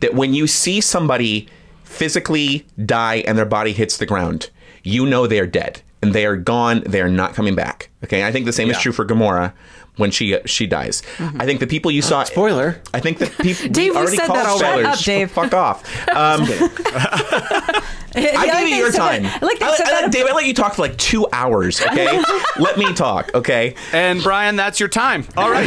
[0.00, 1.48] That when you see somebody
[1.84, 4.50] physically die and their body hits the ground,
[4.82, 6.82] you know they are dead and they are gone.
[6.84, 7.88] They are not coming back.
[8.04, 9.54] Okay, I think the same is true for Gamora
[9.96, 11.02] when she uh, she dies.
[11.18, 11.40] Mm-hmm.
[11.40, 12.80] I think the people you uh, saw spoiler.
[12.92, 14.82] I think the people Dave, we already said called that already.
[14.82, 15.00] spoilers.
[15.00, 15.30] Shut up, Dave.
[15.30, 16.08] Fuck off.
[16.08, 16.42] Um,
[18.16, 19.26] I gave you your time.
[19.26, 21.26] I like they I, said I let- Dave, I let you talk for like two
[21.32, 21.80] hours.
[21.82, 22.22] Okay,
[22.58, 23.34] let me talk.
[23.34, 25.26] Okay, And Brian, that's your time.
[25.36, 25.64] All right.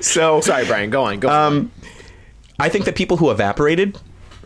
[0.00, 1.72] so sorry brian go on go on um,
[2.58, 3.96] I think the people who evaporated,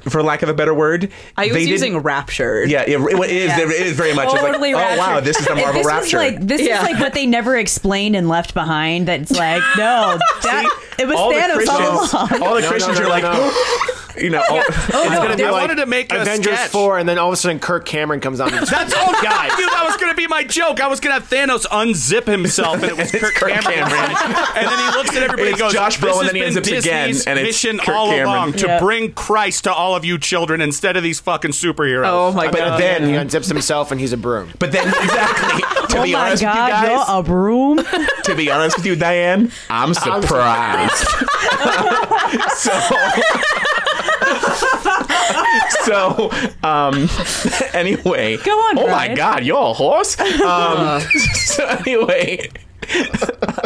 [0.08, 2.70] for lack of a better word, I was they using raptured.
[2.70, 3.48] Yeah, it, it is.
[3.48, 3.60] Yeah.
[3.60, 4.26] It is very much.
[4.26, 6.02] It's like, Totally oh wow, this is the Marvel this Rapture.
[6.18, 6.82] Was like, this Yeah.
[6.84, 9.08] is like what they never explained and left behind.
[9.08, 12.42] That's like no, that it was all Thanos all along.
[12.42, 13.52] all the No, no, Christians no, are no, like, no.
[14.16, 16.70] you know, oh, all, it's oh, gonna be I like wanted to make Avengers sketch.
[16.70, 18.52] four, and then all of a sudden Kirk Cameron comes on.
[18.52, 19.54] And That's all, guys.
[19.56, 20.80] Dude, that was gonna be my joke.
[20.80, 23.88] I was gonna have Thanos unzip himself, and it was Kirk, Kirk Cameron.
[23.88, 24.36] Cameron.
[24.56, 26.40] and then he looks at everybody It's and goes, Josh "This Brolin, has then he
[26.42, 28.78] been unzips again, and it's mission Kirk all Cameron." along to Yeah.
[28.80, 32.58] bring Christ to all of you children instead of these fucking superheroes." Oh my But
[32.58, 32.80] god.
[32.80, 34.50] then- he unzips himself, and he's a broom.
[34.58, 35.62] But then, exactly.
[35.88, 37.76] To Oh be my honest with you god, guys, you're a broom.
[38.24, 41.06] to be honest with you, Diane, I'm surprised.
[42.56, 42.72] so,
[45.92, 46.30] so
[46.62, 47.08] um,
[47.74, 50.18] anyway, Go on, Oh my God, you're a horse.
[50.20, 51.00] Um,
[51.34, 52.48] so anyway,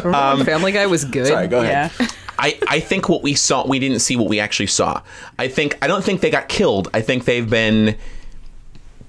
[0.02, 1.28] when Family Guy was good.
[1.28, 1.92] Sorry, go ahead.
[1.98, 2.08] Yeah.
[2.38, 5.02] I, I think what we saw, we didn't see what we actually saw.
[5.38, 6.88] I think I don't think they got killed.
[6.92, 7.96] I think they've been,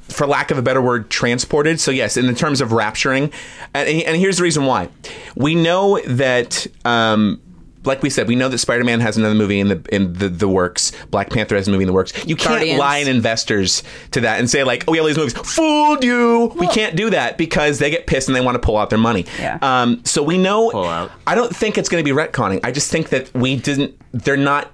[0.04, 1.82] for lack of a better word, transported.
[1.82, 3.34] So yes, in the terms of rapturing,
[3.74, 4.90] and, and here's the reason why.
[5.36, 6.68] We know that.
[6.86, 7.42] Um,
[7.88, 10.48] like we said, we know that Spider-Man has another movie in the in the, the
[10.48, 10.92] works.
[11.10, 12.14] Black Panther has a movie in the works.
[12.28, 12.80] You can't Guardians.
[12.80, 16.68] lie in investors to that and say like, "Oh yeah, these movies fooled you." we
[16.68, 19.26] can't do that because they get pissed and they want to pull out their money.
[19.40, 19.58] Yeah.
[19.62, 20.04] Um.
[20.06, 20.70] So we know.
[20.70, 21.12] Pull out.
[21.26, 22.60] I don't think it's going to be retconning.
[22.64, 23.96] I just think that we didn't.
[24.12, 24.72] They're not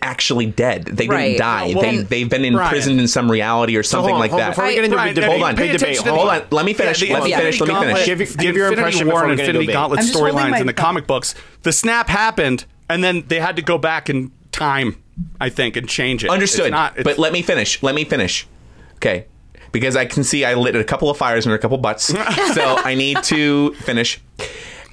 [0.00, 0.84] actually dead.
[0.86, 1.26] They Right.
[1.28, 1.72] didn't die.
[1.74, 2.54] Well, they they've been Brian.
[2.54, 4.50] imprisoned in some reality or something hold on, like hold that.
[4.50, 5.56] Before we get into Brian, a debate, hold on.
[5.56, 5.82] pay debate.
[5.98, 6.42] attention Hold on.
[6.50, 7.00] Let me finish.
[7.00, 7.60] the Let me Infinity finish.
[7.60, 8.06] Let me finish.
[8.06, 9.72] Give- give your impression War before and we get Infinity.
[9.72, 11.34] Gauntlet I'm just holding storylines in the comic books.
[11.62, 15.02] The snap happened, and then they had to go back in time,
[15.40, 16.30] I think, and change it.
[16.30, 16.66] Understood.
[16.66, 17.82] It's not, it's, but let me finish.
[17.82, 18.46] Let me finish.
[18.96, 19.26] Okay.
[19.72, 22.04] Because I can see I lit a couple of fires under a couple butts.
[22.54, 24.20] so I need to finish.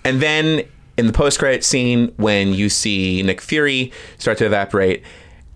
[0.03, 0.63] And then
[1.01, 5.03] in the post credit scene, when you see Nick Fury start to evaporate,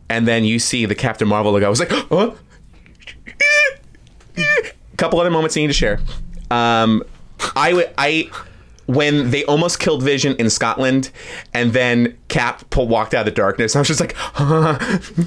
[0.10, 2.32] and then you see the Captain Marvel logo, I was like, huh?
[4.98, 6.00] couple other moments I need to share.
[6.50, 7.04] Um,
[7.56, 8.32] I w- I
[8.88, 11.12] when they almost killed Vision in Scotland,
[11.54, 13.76] and then Cap pull, walked out of the darkness.
[13.76, 14.16] I was just like,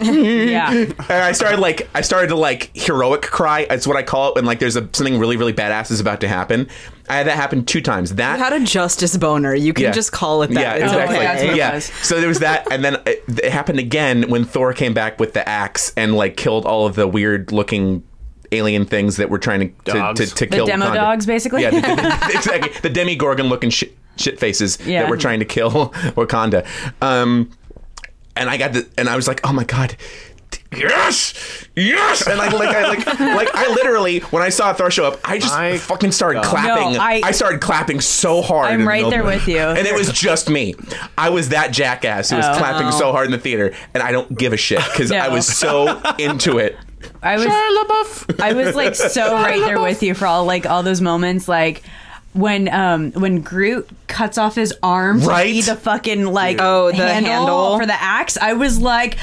[0.01, 0.71] Yeah.
[0.73, 3.67] and I started like I started to like heroic cry.
[3.71, 6.21] It's what I call it when like there's a, something really really badass is about
[6.21, 6.69] to happen.
[7.09, 8.15] I had that happen two times.
[8.17, 9.55] That You had a justice boner.
[9.55, 9.93] You can yeah.
[9.93, 10.61] just call it that.
[10.61, 11.19] Yeah, It's exactly.
[11.19, 11.75] That's what it yeah.
[11.75, 11.85] was.
[11.85, 15.33] So there was that, and then it, it happened again when Thor came back with
[15.33, 18.03] the axe and like killed all of the weird looking
[18.53, 20.33] alien things that were trying to to, to, Dogs.
[20.35, 20.95] to The kill demo Wakanda.
[20.95, 21.63] dogs, basically?
[21.63, 22.73] Yeah, the, the, exactly.
[22.83, 25.03] The Demogorgon looking shit, shit faces Yeah.
[25.03, 25.71] that were trying to kill
[26.17, 26.67] Wakanda.
[27.03, 27.51] Um,
[28.37, 29.97] and I got the, and I was like, oh my god.
[30.77, 31.33] Yes,
[31.77, 35.19] yes, and I like, I like, like, I literally, when I saw Thor show up,
[35.25, 36.93] I just I- fucking started clapping.
[36.93, 38.67] No, I- I started clapping so hard.
[38.69, 39.59] I'm in the right there with you.
[39.59, 40.75] and it was just me.
[41.17, 42.59] I was that jackass who was Oh.
[42.59, 45.47] clapping so hard in the theater, and I don't give a shit because I was
[45.47, 46.77] so into it.
[47.23, 47.47] I was
[48.41, 51.83] I was like so right there with you for all like all those moments like
[52.33, 55.47] when um when Groot cuts off his arm to Right?
[55.47, 57.79] be the fucking like Oh, the handle, handle.
[57.79, 59.19] for the axe, I was like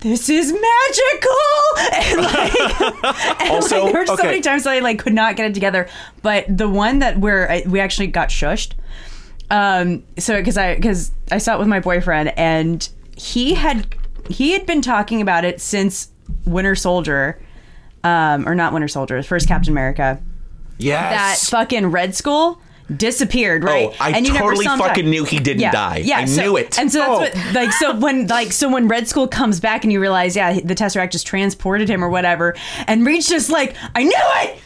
[0.00, 1.36] this is magical!
[1.94, 5.36] And like, and, Also, like, there were so many times that I like could not
[5.36, 5.88] get it together.
[6.22, 8.72] But the one that where I, we actually got shushed
[9.50, 13.86] um so because i because i saw it with my boyfriend and he had
[14.30, 16.08] he had been talking about it since
[16.46, 17.40] winter soldier
[18.04, 20.20] um or not winter soldier first captain america
[20.78, 21.48] Yes.
[21.48, 22.60] that fucking red skull
[22.96, 24.76] disappeared right Oh, I you never totally die.
[24.76, 25.70] fucking knew he didn't yeah.
[25.70, 25.98] die.
[25.98, 26.78] yeah I so- knew it.
[26.78, 27.40] and so that's Oh.
[27.50, 30.54] what like so when like so when red skull comes back and you realize yeah
[30.60, 32.54] the tesseract just transported him or whatever
[32.88, 34.58] and reed's just like i knew it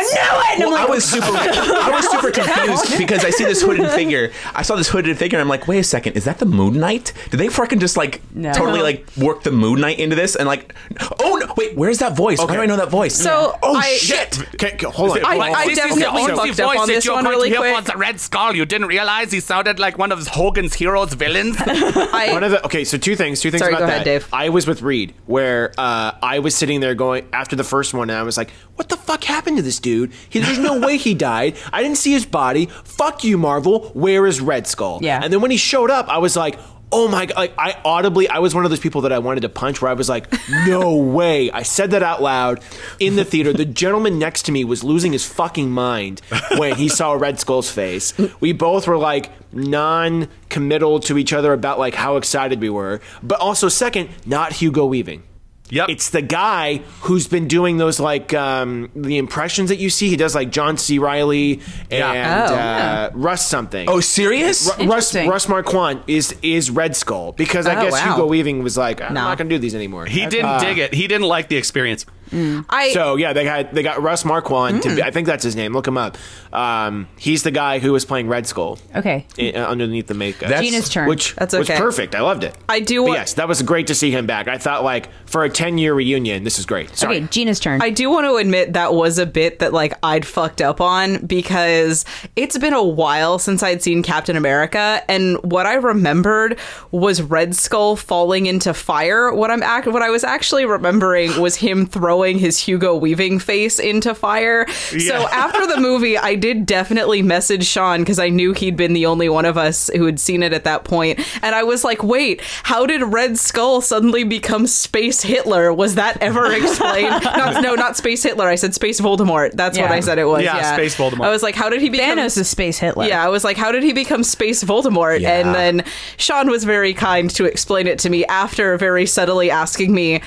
[0.00, 3.24] i knew it and I'm Well, like, I was super, I was super confused because
[3.24, 4.30] I see this hooded figure.
[4.54, 5.38] I saw this hooded figure.
[5.38, 7.12] and I'm like, wait a second, is that the Moon Knight?
[7.30, 8.52] Did they fucking just like No.
[8.52, 10.36] totally like work the Moon Knight into this?
[10.36, 10.74] And like,
[11.20, 12.38] oh no, wait, where's that voice?
[12.38, 13.14] Why do I know that voice?
[13.14, 14.38] So, oh I- shit.
[14.54, 15.24] Okay, okay, hold on.
[15.24, 15.54] I- Hold on.
[15.54, 17.76] I definitely the only fucked up voice on that this you're one going really quick.
[17.84, 18.54] for the Red Skull.
[18.56, 21.56] You didn't realize he sounded like one of Hogan's Heroes villains.
[21.66, 23.92] I, One of the okay, so two things, two things Sorry, about go that.
[23.92, 24.28] ahead, Dave.
[24.32, 28.10] I was with Reed, where uh, I was sitting there going after the first one,
[28.10, 29.87] and I was like, "What the fuck happened to this dude?
[30.28, 31.56] He, there's no way he died.
[31.72, 32.66] I didn't see his body.
[32.84, 33.90] Fuck you, Marvel.
[33.94, 35.20] Where is Red Skull?" Yeah.
[35.22, 36.58] And then when he showed up, I was like.
[36.90, 37.36] Oh my god!
[37.36, 39.82] Like I audibly, I was one of those people that I wanted to punch.
[39.82, 40.26] Where I was like,
[40.66, 42.62] "No way!" I said that out loud
[42.98, 43.52] in the theater.
[43.52, 46.22] The gentleman next to me was losing his fucking mind
[46.56, 48.14] when he saw Red Skull's face.
[48.40, 53.38] We both were like non-committal to each other about like how excited we were, but
[53.38, 55.24] also second, not Hugo Weaving.
[55.70, 55.90] Yep.
[55.90, 60.08] It's the guy who's been doing those like um, the impressions that you see.
[60.08, 60.98] He does like John C.
[60.98, 61.54] Reilly
[61.90, 62.46] and Yeah.
[62.48, 63.10] Oh, uh, yeah.
[63.14, 63.88] Russ something.
[63.88, 64.70] Oh, serious?
[64.78, 68.14] Ru- Russ Russ Marquand is is Red Skull because I Oh, guess wow.
[68.16, 69.22] Hugo Weaving was like, I'm No.
[69.24, 70.06] not gonna do these anymore.
[70.06, 70.94] he didn't dig it.
[70.94, 72.06] He didn't like the experience.
[72.32, 74.82] I So yeah, they got they got Russ Marquand.
[74.82, 75.72] To be, I think that's his name.
[75.72, 76.16] Look him up.
[76.52, 80.48] Um, he's the guy who was playing Red Skull okay i- uh, underneath the makeup.
[80.48, 81.78] That's- gina's turn which That's was okay.
[81.78, 82.14] perfect.
[82.14, 82.56] I loved it.
[82.68, 84.48] I do But wa- yes, that was great to see him back.
[84.48, 86.96] I thought like for a ten year reunion, this is great.
[86.96, 87.18] Sorry.
[87.18, 90.24] okay gina's turn I do want to admit that was a bit that like I'd
[90.26, 92.04] fucked up on because
[92.36, 96.58] it's been a while since I'd seen Captain America and what I remembered
[96.90, 99.32] was Red Skull falling into fire.
[99.32, 103.38] What I'm act what I was actually remembering was him throwing throwing his Hugo Weaving
[103.38, 104.68] face into fire.
[104.68, 109.06] So after the movie, I did definitely message Sean because I knew he'd been the
[109.06, 110.88] only one of us who had seen it at that point.
[110.88, 115.72] point, and I was like, "Wait, how did Red Skull suddenly become Space Hitler?
[115.72, 117.22] Was that ever explained?
[117.22, 118.48] not, no, not Space Hitler.
[118.48, 119.52] I said Space Voldemort.
[119.52, 120.42] That's what I said it was.
[120.42, 121.26] Yeah, Yeah, Space Voldemort.
[121.26, 123.06] I was like, how did he become Thanos is space Hitler.
[123.06, 125.20] yeah, I was like, how did he become Space Voldemort?
[125.20, 125.38] Yeah.
[125.38, 125.84] And then
[126.16, 130.22] Sean was very kind to explain it to me after very subtly asking me,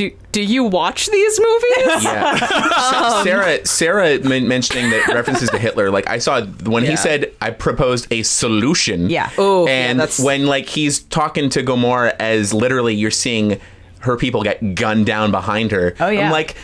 [0.00, 2.04] do, do you watch these movies?
[2.04, 2.36] Yeah.
[2.36, 5.90] Sa- um, Sarah Sarah men- mentioning that references to Hitler.
[5.90, 6.90] Like I saw when Yeah.
[6.90, 9.10] he said I proposed a solution.
[9.10, 9.28] Yeah.
[9.36, 13.60] Oh, yeah, and that's- when like he's talking to Gamora as literally you're seeing
[14.00, 15.94] her people get gunned down behind her.
[16.00, 16.26] Oh, yeah.
[16.26, 16.56] I'm like,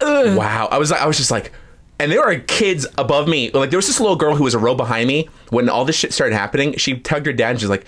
[0.00, 0.36] Ugh.
[0.36, 0.68] wow.
[0.70, 1.52] I was I was just like.
[1.98, 3.50] And there are kids above me.
[3.50, 5.96] Like there was this little girl who was a row behind me when all this
[5.96, 6.74] shit started happening.
[6.78, 7.84] She tugged her dad and she's like,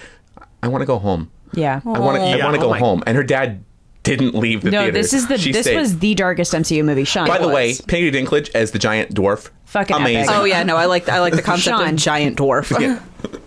[0.63, 1.31] "I want to go home.
[1.55, 1.81] Yeah.
[1.87, 2.23] I want to.
[2.23, 3.65] I want to Oh go my- home." And her dad
[4.03, 4.93] didn't leave the No, theater.
[4.93, 5.77] this is the She this stayed.
[5.77, 7.05] was the darkest MCU movie.
[7.05, 7.27] Sean.
[7.29, 7.55] By the was.
[7.55, 9.51] way, Peter Dinklage as the giant dwarf.
[9.67, 10.23] Fucking amazing.
[10.25, 10.35] epic.
[10.37, 11.89] oh yeah, no, I like I like the concept Sean.
[11.89, 12.79] of giant dwarf.
[12.81, 13.01] Yeah.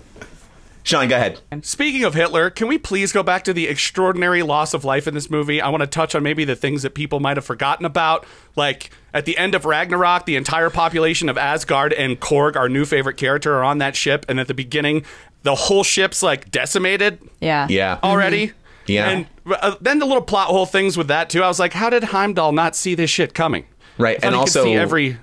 [0.83, 1.39] Sean, go ahead.
[1.63, 5.15] Speaking of Hitler, can we please go back to the extraordinary loss of life in
[5.15, 5.59] this movie?
[5.59, 8.23] I want to touch on maybe the things that people might have forgotten about.
[8.55, 12.85] Like at the end of Ragnarok, the entire population of Asgard and Korg, our new
[12.85, 14.27] favorite character, are on that ship.
[14.29, 15.03] And at the beginning,
[15.41, 17.65] the whole ship's like decimated Yeah.
[17.67, 17.97] Yeah.
[18.03, 18.49] already.
[18.49, 18.57] Mm-hmm.
[18.87, 19.09] Yeah.
[19.09, 21.43] And uh, then the little plot hole things with that too.
[21.43, 23.65] I was like, how did Heimdall not see this shit coming?
[23.97, 25.17] Right, and also- see every.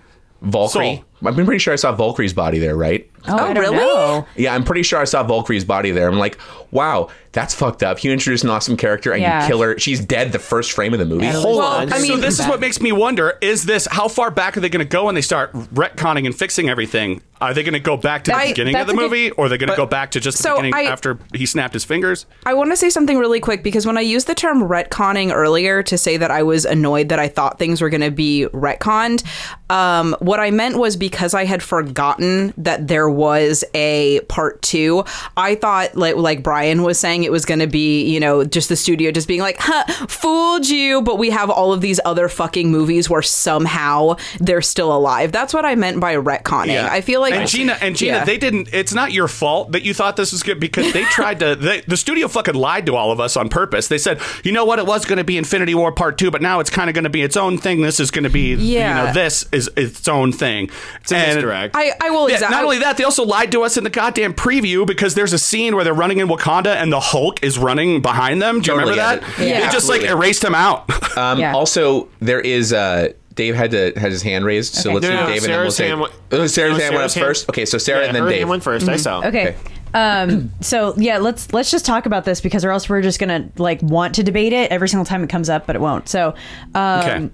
[0.44, 0.96] Valkyrie.
[0.96, 1.04] Soul.
[1.24, 3.08] I'm pretty sure I saw Valkyrie's body there, right?
[3.28, 3.76] Oh, I don't really?
[3.76, 4.26] know.
[4.34, 6.08] Yeah, I'm pretty sure I saw Valkyrie's body there.
[6.08, 6.36] I'm like,
[6.72, 8.02] wow, that's fucked up.
[8.02, 9.42] You introduce an awesome character and Yeah.
[9.42, 9.78] you kill her.
[9.78, 11.26] She's dead the first frame of the movie.
[11.26, 11.92] Yeah, Hold Well, on.
[11.92, 14.60] I mean, so this is what makes me wonder: is this how far back are
[14.60, 17.22] they going to go when they start retconning and fixing everything?
[17.42, 19.30] Are they going to go back to the I- beginning of the a good- movie,
[19.32, 21.44] or are they going to go back to just the So beginning I- after he
[21.46, 22.26] snapped his fingers?
[22.46, 25.82] I want to say something really quick because when I used the term retconning earlier
[25.82, 29.24] to say that I was annoyed that I thought things were going to be retconned,
[29.70, 35.04] um, what I meant was because I had forgotten that there was a part two.
[35.36, 38.68] I thought, like, like Brian was saying, it was going to be, you know, just
[38.68, 42.28] the studio just being like, huh, fooled you, but we have all of these other
[42.28, 45.32] fucking movies where somehow they're still alive.
[45.32, 46.82] That's what I meant by retconning.
[46.88, 48.24] I feel like and Gina and Gina, Yeah.
[48.24, 48.68] they didn't.
[48.72, 51.54] It's not your fault that you thought this was good because they tried to.
[51.56, 53.88] They, the studio fucking lied to all of us on purpose.
[53.88, 56.42] They said, you know what, it was going to be Infinity War Part Two, but
[56.42, 57.80] now it's kind of going to be its own thing.
[57.82, 59.04] This is going to be, you Yeah.
[59.06, 60.70] know, this is its own thing.
[61.00, 61.76] It's a misdirect.
[61.76, 62.54] I, I will Yeah, exactly.
[62.56, 65.38] not only that, they also lied to us in the goddamn preview because there's a
[65.38, 68.60] scene where they're running in Wakanda and the Hulk is running behind them.
[68.60, 69.40] Do you Totally remember that?
[69.40, 69.48] it.
[69.48, 69.60] Yeah.
[69.66, 70.88] They just like erased him out.
[71.16, 71.54] Um, Yeah.
[71.54, 73.12] Also, there is uh,
[73.42, 74.94] Dave had to had his hand raised, so Okay.
[74.94, 76.94] let's No, do no, Dave and then we'll say hand went- oh, Sarah's no, hand
[76.94, 77.48] went up hand- first.
[77.50, 78.38] Okay, so Sarah yeah, and then her Dave.
[78.38, 79.18] hand went 1st I saw.
[79.20, 79.48] Okay.
[79.48, 79.56] Okay.
[79.94, 83.48] Um, so yeah, let's let's just talk about this because or else we're just gonna
[83.58, 86.08] like want to debate it every single time it comes up, but it won't.
[86.08, 86.34] So,
[86.74, 87.28] um, Okay.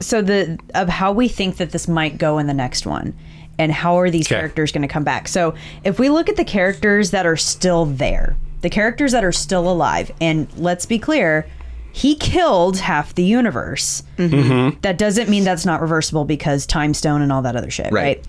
[0.00, 3.14] so the of how we think that this might go in the next one,
[3.58, 4.34] and how are these Okay.
[4.34, 5.28] characters going to come back?
[5.28, 9.32] So, if we look at the characters that are still there, the characters that are
[9.32, 11.46] still alive, and let's be clear.
[11.92, 14.02] He killed half the universe.
[14.16, 18.02] That doesn't mean that's not reversible because time stone and all that other shit, Right.
[18.02, 18.26] right?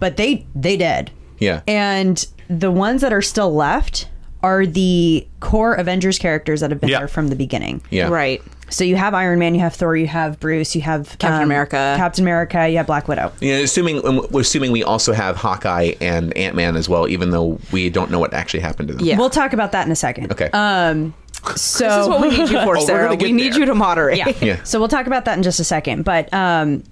[0.00, 1.10] But they they dead.
[1.38, 1.60] Yeah.
[1.68, 4.08] And the ones that are still left
[4.42, 6.98] are the core Avengers characters that have been Yeah.
[7.00, 7.80] there from the beginning.
[7.90, 8.08] yeah.
[8.08, 8.42] Right.
[8.70, 11.42] So you have Iron Man, you have Thor, you have Bruce, you have Captain um,
[11.44, 11.94] America.
[11.96, 13.32] Captain America, you have Black Widow.
[13.40, 17.08] You know, assuming um, we're assuming we also have Hawkeye and Ant Man as well,
[17.08, 19.06] even though we don't know what actually happened to them.
[19.06, 19.16] Yeah.
[19.16, 20.30] We'll talk about that in a second.
[20.32, 20.50] Okay.
[20.52, 21.14] Um,
[21.56, 23.04] so This is what we need you for, Sarah.
[23.06, 23.60] gonna get We need there.
[23.60, 24.18] you to moderate.
[24.18, 24.32] yeah.
[24.40, 24.62] Yeah.
[24.64, 26.04] So we'll talk about that in just a second.
[26.04, 26.82] But um,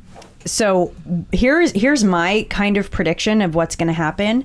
[0.44, 0.94] so
[1.32, 4.44] here's here's my kind of prediction of what's going to happen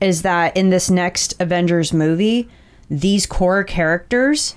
[0.00, 2.48] is that in this next Avengers movie,
[2.90, 4.54] these core characters,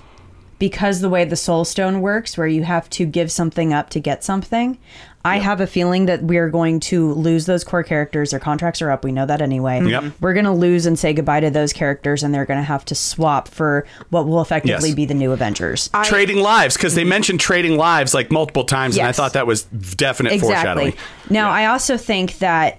[0.58, 4.00] because the way the Soul Stone works, where you have to give something up to
[4.00, 4.76] get something.
[5.24, 8.30] I have a feeling that we are going to lose those core characters.
[8.30, 9.04] Their contracts are up.
[9.04, 9.80] We know that anyway.
[9.80, 9.88] Mm-hmm.
[9.88, 10.04] Yep.
[10.20, 12.84] We're going to lose and say goodbye to those characters, and they're going to have
[12.86, 14.96] to swap for what will effectively Yes.
[14.96, 15.90] be the new Avengers.
[16.04, 19.64] trading lives because they mentioned trading lives like multiple times, and I thought that was
[19.64, 20.94] definite foreshadowing.
[21.28, 22.78] Now, I also think that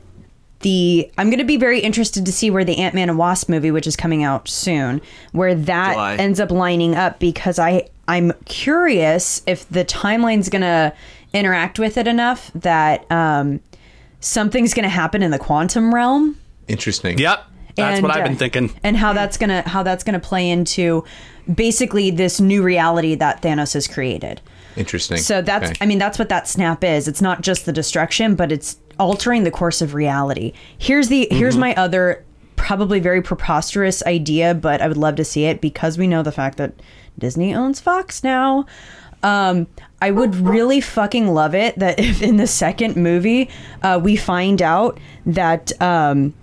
[0.62, 3.50] the I'm going to be very interested to see where the Ant Man and Wasp
[3.50, 5.02] movie, which is coming out soon,
[5.32, 6.16] where that July.
[6.18, 10.94] ends up lining up because I I'm curious if the timeline's going to
[11.34, 13.60] interact with it enough that um,
[14.20, 16.38] something's going to happen in the quantum realm.
[16.68, 17.18] Interesting.
[17.18, 17.44] Yep,
[17.76, 18.72] that's and, what I've uh, been thinking.
[18.84, 21.04] and how that's gonna how that's gonna play into
[21.54, 24.42] basically this new reality that Thanos has created.
[24.78, 25.18] Interesting.
[25.18, 25.78] So that's Okay.
[25.82, 27.08] I mean that's what that snap is.
[27.08, 30.54] It's not just the destruction, but it's altering the course of reality.
[30.78, 31.62] Here's the here's Mm-hmm.
[31.62, 32.24] my other
[32.56, 36.32] probably very preposterous idea, but I would love to see it because we know the
[36.32, 36.74] fact that
[37.18, 38.66] Disney owns Fox now.
[39.24, 39.68] Um,
[40.02, 43.50] I would really fucking love it that if in the second movie
[43.84, 46.34] uh, we find out that um,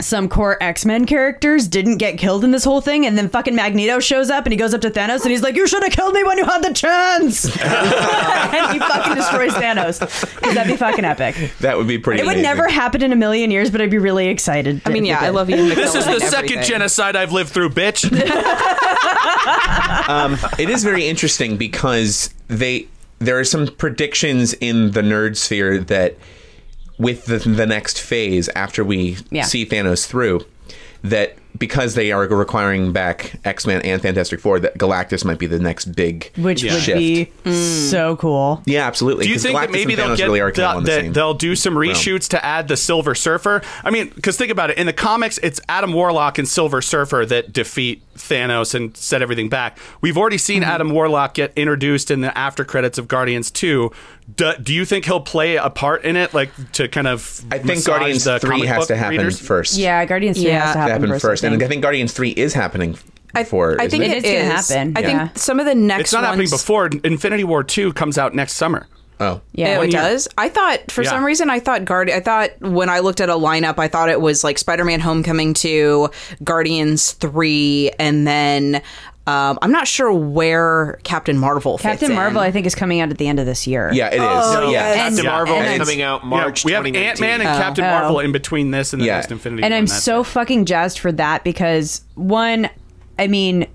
[0.00, 3.54] some core X Men characters didn't get killed in this whole thing, and then fucking
[3.54, 5.92] Magneto shows up and he goes up to Thanos and he's like, "You should have
[5.92, 9.98] killed me when you had the chance," and he fucking destroys Thanos.
[10.00, 11.52] 'Cause that'd be fucking epic.
[11.60, 12.20] That would be pretty.
[12.22, 14.82] It would never happen in a million years, but I'd be really excited.
[14.84, 15.74] I mean, yeah, I love you.
[15.74, 18.04] This is the second genocide I've lived through, bitch.
[20.08, 22.86] Um, it is very interesting because they
[23.18, 26.16] there are some predictions in the nerd sphere that
[26.98, 29.42] with the, the next phase after we Yeah.
[29.44, 30.44] see Thanos through
[31.02, 35.58] that because they are requiring back X-Men and Fantastic Four that Galactus might be the
[35.58, 36.98] next big which would shift.
[36.98, 37.90] be mm.
[37.90, 38.62] so cool.
[38.66, 39.24] yeah, absolutely.
[39.24, 41.54] Do you think that maybe they'll get really are kind of the- the they'll do
[41.56, 41.94] some realm.
[41.94, 43.62] reshoots to add the Silver Surfer?
[43.84, 44.76] I mean, because think about it.
[44.78, 49.48] In the comics, it's Adam Warlock and Silver Surfer that defeat Thanos and set everything
[49.48, 49.78] back.
[50.00, 50.70] We've already seen Mm-hmm.
[50.70, 53.90] Adam Warlock get introduced in the after credits of Guardians Two.
[54.34, 57.44] Do, do you think he'll play a part in it, like to kind of?
[57.50, 59.38] I think Guardians the three has to happen readers?
[59.40, 59.76] first.
[59.78, 60.60] Yeah, Guardians Three Yeah.
[60.64, 61.22] has to to happen, happen first.
[61.22, 61.62] first, I and.
[61.62, 62.96] I think Guardians three is happening.
[63.34, 65.26] I, for I think it It is gonna happen, I yeah.
[65.28, 66.86] think some of the next It's not happening before.
[67.04, 68.86] Infinity War Two comes out next summer.
[69.18, 70.02] Oh, yeah, oh, it year.
[70.02, 70.28] does.
[70.36, 71.10] I thought for Yeah.
[71.10, 72.10] some reason I thought guard.
[72.10, 75.54] I thought when I looked at a lineup, I thought it was like Spider-Man: Homecoming
[75.54, 76.10] two,
[76.44, 78.82] Guardians three, and then
[79.26, 81.78] um, I'm not sure where Captain Marvel.
[81.78, 82.16] fits Captain in.
[82.16, 83.90] Marvel, I think, is coming out at the end of this year.
[83.92, 84.20] yeah, it is.
[84.22, 84.94] Oh, yeah.
[84.94, 86.64] Captain And- Marvel and is coming out March.
[86.64, 87.88] yeah, we have Ant Man and Captain Oh.
[87.90, 89.16] Marvel in between this and the Yeah.
[89.16, 89.64] next Infinity.
[89.64, 90.24] and War, I'm so it.
[90.24, 92.68] fucking jazzed for that because one,
[93.18, 93.66] I mean,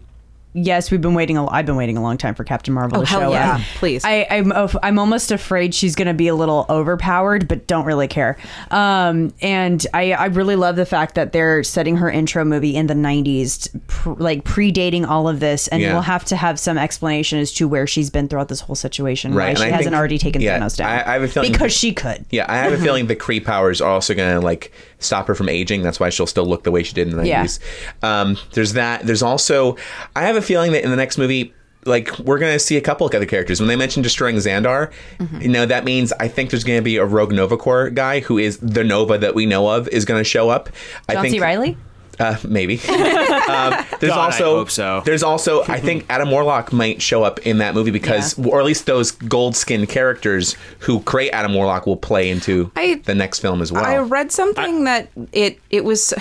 [0.54, 1.38] yes, we've been waiting.
[1.38, 3.56] A, I've been waiting a long time for Captain Marvel Oh, to hell show yeah.
[3.56, 3.62] up.
[3.76, 4.04] Please.
[4.06, 4.52] I, I'm
[4.84, 8.38] I'm almost afraid she's going to be a little overpowered, but don't really care.
[8.70, 12.88] Um, and I I really love the fact that they're setting her intro movie in
[12.88, 15.94] the 90s, pr- like predating all of this, and Yeah.
[15.94, 19.34] we'll have to have some explanation as to where she's been throughout this whole situation,
[19.34, 20.90] Right, why she I hasn't think- already taken yeah, Thanos down.
[20.90, 22.26] I- I have a feeling- because she could.
[22.30, 24.72] Yeah, I have a feeling the Kree powers are also going to like
[25.04, 25.82] stop her from aging.
[25.84, 27.38] That's why she'll still look the way she did in the Yeah.
[27.38, 27.60] nineties.
[28.02, 29.06] Um, there's that.
[29.06, 29.76] There's also,
[30.16, 31.54] I have a feeling that in the next movie,
[31.86, 33.60] like we're going to see a couple of other characters.
[33.60, 35.42] When they mentioned destroying Xandar, Mm-hmm.
[35.42, 38.20] you know that means I think there's going to be a rogue Nova Corps guy
[38.20, 40.70] who is the Nova that we know of is going to show up.
[41.10, 41.40] I John think C.
[41.40, 41.78] Reilly.
[42.22, 42.76] Uh, maybe.
[42.90, 45.02] um, there's God, I also hope so.
[45.06, 48.66] there's also I think Adam Warlock might show up in that movie because or at
[48.66, 53.40] least those gold skinned characters who create Adam Warlock will play into I- the next
[53.40, 53.84] film as well.
[53.86, 56.14] I read something that it it was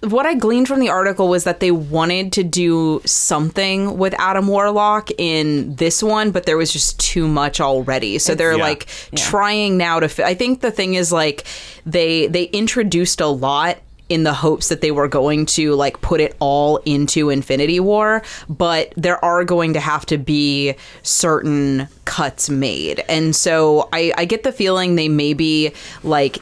[0.00, 4.48] what I gleaned from the article was that they wanted to do something with Adam
[4.48, 8.18] Warlock in this one, but there was just too much already.
[8.18, 8.62] So they're Yeah.
[8.62, 10.08] like trying now to.
[10.08, 11.44] Fi- I think the thing is like
[11.86, 16.20] they they introduced a lot in the hopes that they were going to like put
[16.20, 22.50] it all into Infinity War, but there are going to have to be certain cuts
[22.50, 23.02] made.
[23.08, 26.38] And so I, I get the feeling they maybe like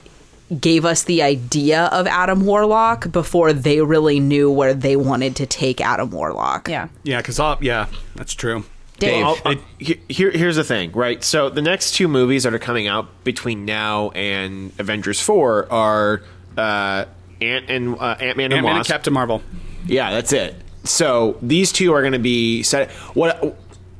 [0.60, 5.46] gave us the idea of Adam Warlock before they really knew where they wanted to
[5.46, 6.68] take Adam Warlock.
[6.68, 6.88] Yeah.
[7.04, 8.64] Yeah, because yeah, that's true.
[8.98, 9.24] Dave.
[9.24, 11.22] I'll- I'll- here, here's the thing, right?
[11.24, 16.22] So the next two movies that are coming out between now and Avengers Four are
[16.58, 17.06] uh,
[17.42, 19.42] Ant and uh, Ant Man and Ant-Man and Captain Marvel.
[19.86, 20.56] Yeah, that's it.
[20.84, 22.90] So these two are going to be set.
[23.14, 23.56] What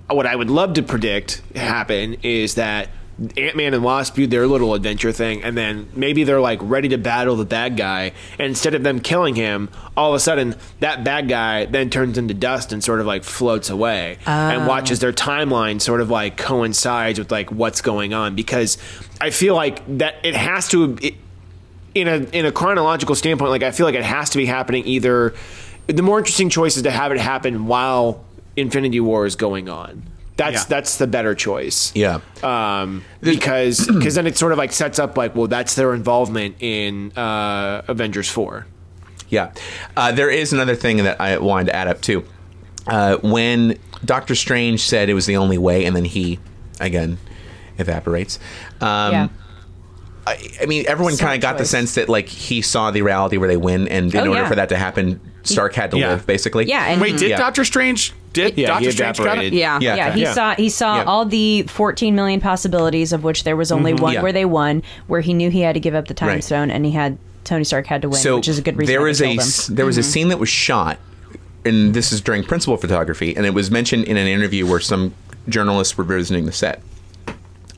[0.09, 2.89] what I would love to predict happen is that
[3.37, 6.89] Ant Man and Wasp do their little adventure thing, and then maybe they're like ready
[6.89, 10.57] to battle the bad guy, and instead of them killing him, all of a sudden
[10.81, 14.99] that bad guy then turns into dust and sort of like floats away, and watches
[15.01, 18.79] their timeline sort of like coincides with like what's going on because
[19.21, 20.99] I feel like that it has to.
[21.01, 21.15] It,
[21.95, 24.87] in a in a chronological standpoint, like I feel like it has to be happening
[24.87, 25.35] either.
[25.89, 28.25] The more interesting choice is to have it happen while
[28.57, 30.05] Infinity War is going on.
[30.37, 30.65] That's Yeah.
[30.69, 31.93] that's the better choice.
[31.95, 32.21] yeah.
[32.43, 36.57] Um, because because then it sort of like sets up like well that's their involvement
[36.61, 38.67] in uh, Avengers four.
[39.29, 39.53] Yeah.
[39.97, 42.25] Uh, there is another thing that I wanted to add up too.
[42.87, 46.39] Uh, when Doctor Strange said it was the only way, and then he,
[46.81, 47.17] again,
[47.79, 48.39] evaporates.
[48.81, 49.29] Um, yeah.
[50.27, 53.37] I, I mean, everyone kind of got the sense that like he saw the reality
[53.39, 54.49] where they win, and in Oh, order yeah.
[54.49, 56.11] for that to happen, Stark had to Yeah.
[56.11, 56.67] live, basically.
[56.69, 57.39] Yeah, and Wait, did Yeah.
[57.39, 58.13] Doctor Strange?
[58.33, 59.31] Did Yeah, Doctor Strange got it?
[59.31, 59.53] evaporated.
[59.55, 59.79] Yeah.
[59.81, 59.97] Yeah.
[59.97, 60.33] yeah, he Yeah.
[60.33, 61.05] saw he saw Yeah.
[61.05, 64.23] all the 14 million possibilities of which there was only one Yeah.
[64.23, 66.45] where they won, where he knew he had to give up the time Right.
[66.45, 68.93] stone and he had Tony Stark had to win, so which is a good reason.
[68.93, 69.75] There was they a him.
[69.75, 70.99] there was a scene that was shot,
[71.65, 75.13] and this is during principal photography, and it was mentioned in an interview where some
[75.49, 76.81] journalists were visiting the set.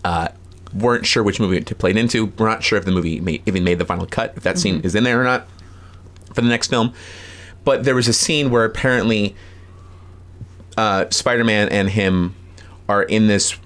[0.05, 0.29] Uh,
[0.75, 2.27] weren't sure which movie it played into.
[2.39, 4.77] We're not sure if the movie made, even made the final cut, if that scene
[4.79, 4.87] Mm-hmm.
[4.87, 5.47] is in there or not
[6.35, 6.93] for the next film.
[7.65, 9.35] But there was a scene where apparently
[10.77, 12.35] uh, Spider-Man and him
[12.89, 13.57] are in this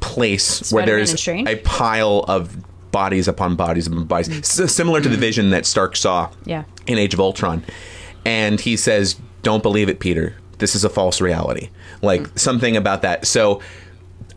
[0.00, 2.56] place where Spider-Man there's a pile of
[2.92, 4.28] bodies upon bodies upon bodies,
[4.60, 6.64] S- similar to the vision that Stark saw Yeah.
[6.86, 7.64] in Age of Ultron.
[8.24, 10.34] And he says, "Don't believe it, Peter.
[10.58, 11.70] This is a false reality."
[12.02, 13.26] Like something about that.
[13.26, 13.60] So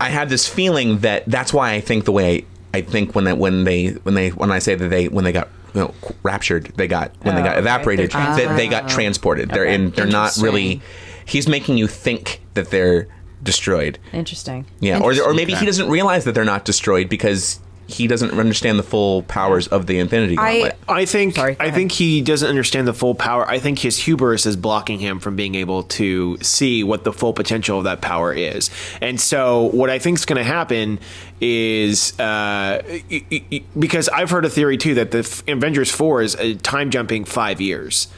[0.00, 2.44] I had this feeling that that's why I think the way
[2.74, 5.32] I think when that when they when they when I say that they when they
[5.32, 7.60] got you know, raptured, they got when they Oh, got okay.
[7.60, 9.50] evaporated, They're that they got transported.
[9.50, 9.90] They're in.
[9.90, 10.80] They're not really.
[11.24, 13.08] He's making you think that they're
[13.42, 13.98] destroyed.
[14.12, 14.66] Interesting.
[14.80, 18.78] Yeah, or or maybe he doesn't realize that they're not destroyed because he doesn't understand
[18.78, 20.78] the full powers of the Infinity I Gauntlet.
[20.88, 21.74] I think Sorry, I ahead.
[21.74, 23.48] think he doesn't understand the full power.
[23.48, 27.32] I think his hubris is blocking him from being able to see what the full
[27.32, 28.70] potential of that power is.
[29.00, 30.98] And so, what I think is going to happen
[31.40, 35.90] is uh, y- y- y- because I've heard a theory too that the F- Avengers
[35.90, 38.08] Four is uh, time jumping five years.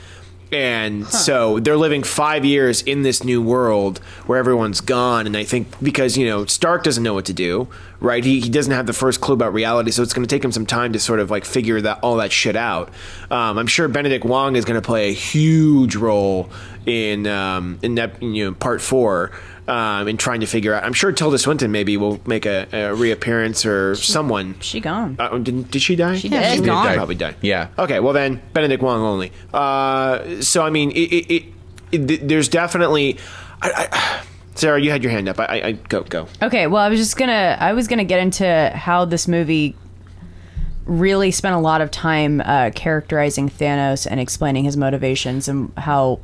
[0.51, 5.27] And so they're living five years in this new world where everyone's gone.
[5.27, 7.69] And I think because, you know, Stark doesn't know what to do,
[8.01, 8.25] right?
[8.25, 9.91] He, he doesn't have the first clue about reality.
[9.91, 12.17] So it's going to take him some time to sort of like figure that all
[12.17, 12.89] that shit out.
[13.31, 16.49] Um, I'm sure Benedict Wong is going to play a huge role
[16.87, 19.33] in, um, in that, you know, part four.
[19.69, 22.95] Um, in trying to figure out, I'm sure Tilda Swinton maybe will make a, a
[22.95, 24.59] reappearance or someone.
[24.61, 25.17] She gone.
[25.19, 26.17] Uh, did, did she die?
[26.17, 26.43] She did.
[26.53, 26.95] She's gone.
[26.95, 27.37] Probably died.
[27.43, 27.69] Yeah.
[27.79, 28.01] Okay.
[28.01, 29.31] Well, then Benedict Wong only.
[29.53, 31.45] Uh, so I mean, it, it, it,
[31.93, 33.19] it, there's definitely.
[33.61, 34.23] I, I,
[34.55, 35.39] Sarah, you had your hand up.
[35.39, 36.29] I, I, I go go.
[36.43, 39.77] Okay, well, I was just gonna, I was gonna get into how this movie
[40.87, 46.21] really spent a lot of time uh, characterizing Thanos and explaining his motivations and how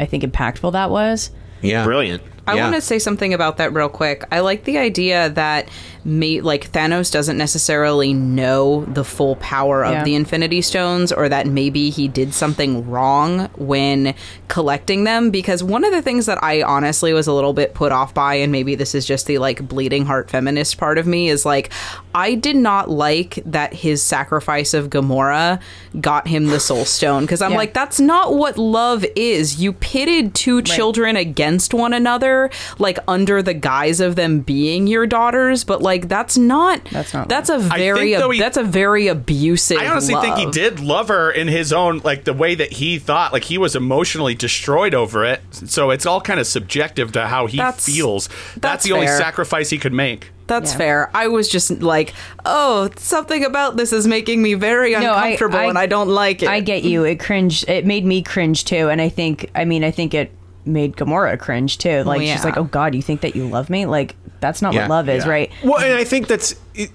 [0.00, 1.30] I think impactful that was.
[1.60, 2.22] yeah, Brilliant.
[2.46, 2.62] I Yeah.
[2.64, 4.24] want to say something about that real quick.
[4.30, 5.68] I like the idea that
[6.06, 10.04] me like Thanos doesn't necessarily know the full power of Yeah.
[10.04, 14.14] the Infinity Stones or that maybe he did something wrong when
[14.46, 17.90] collecting them because one of the things that I honestly was a little bit put
[17.90, 21.28] off by and maybe this is just the like bleeding heart feminist part of me
[21.28, 21.72] is like
[22.14, 25.60] I did not like that his sacrifice of Gamora
[26.00, 27.56] got him the soul stone because I'm Yeah.
[27.58, 29.60] like that's not what love is.
[29.60, 32.48] You pitted two children against one another
[32.78, 37.28] like under the guise of them being your daughters but like that's not That's not
[37.28, 40.80] that's a very think, though, he- that's a very abusive I honestly think he did
[40.80, 43.32] love her in his own like the way that he thought.
[43.32, 45.40] Like he was emotionally destroyed over it.
[45.50, 48.28] So it's all kind of subjective to how he That's- feels.
[48.28, 50.30] That's, that's the only sacrifice he could make.
[50.46, 50.78] That's Yeah.
[50.78, 51.10] fair.
[51.12, 55.58] I was just like, oh, something about this is making me very No, I- uncomfortable,
[55.58, 56.48] I- and I don't like it.
[56.48, 57.02] I get you.
[57.04, 57.64] It cringe.
[57.66, 60.30] It made me cringe too, and I think, I mean, I think it
[60.66, 62.02] made Gamora cringe too.
[62.04, 62.34] Like yeah.
[62.34, 63.86] she's like, "Oh God, you think that you love me?
[63.86, 64.82] Like that's not Yeah.
[64.82, 65.30] what love is, Yeah.
[65.30, 66.54] right?" Well, and I think that's.
[66.74, 66.90] It,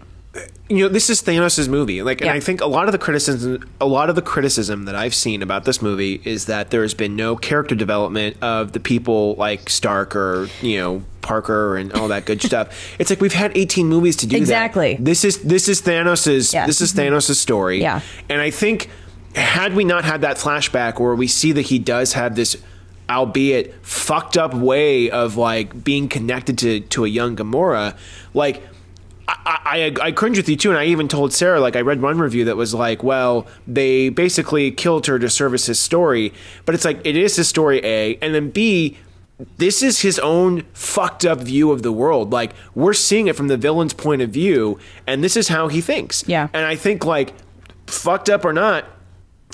[0.69, 2.01] you know, this is Thanos' movie.
[2.01, 2.33] Like, and Yeah.
[2.33, 5.41] I think a lot of the criticism, a lot of the criticism that I've seen
[5.41, 9.69] about this movie is that there has been no character development of the people like
[9.69, 12.95] Stark or you know Parker and all that good stuff.
[12.97, 14.95] It's like we've had 18 movies to do Exactly.
[14.95, 15.03] that.
[15.03, 16.67] This is this is Thanos's Yes.
[16.67, 17.13] this is mm-hmm.
[17.15, 17.81] Thanos' story.
[17.81, 17.99] Yeah.
[18.29, 18.89] and I think
[19.35, 22.55] had we not had that flashback where we see that he does have this
[23.11, 27.95] albeit fucked up way of like being connected to to a young Gamora
[28.33, 28.63] like
[29.27, 32.01] I, I, I cringe with you too, and I even told Sarah like I read
[32.01, 36.33] one review that was like, well, they basically killed her to service his story,
[36.65, 38.97] but it's like it is his story A, and then B,
[39.57, 42.31] this is his own fucked up view of the world.
[42.31, 45.81] Like we're seeing it from the villain's point of view, and this is how he
[45.81, 46.27] thinks.
[46.27, 46.49] Yeah.
[46.53, 47.33] and I think like
[47.87, 48.85] fucked up or not,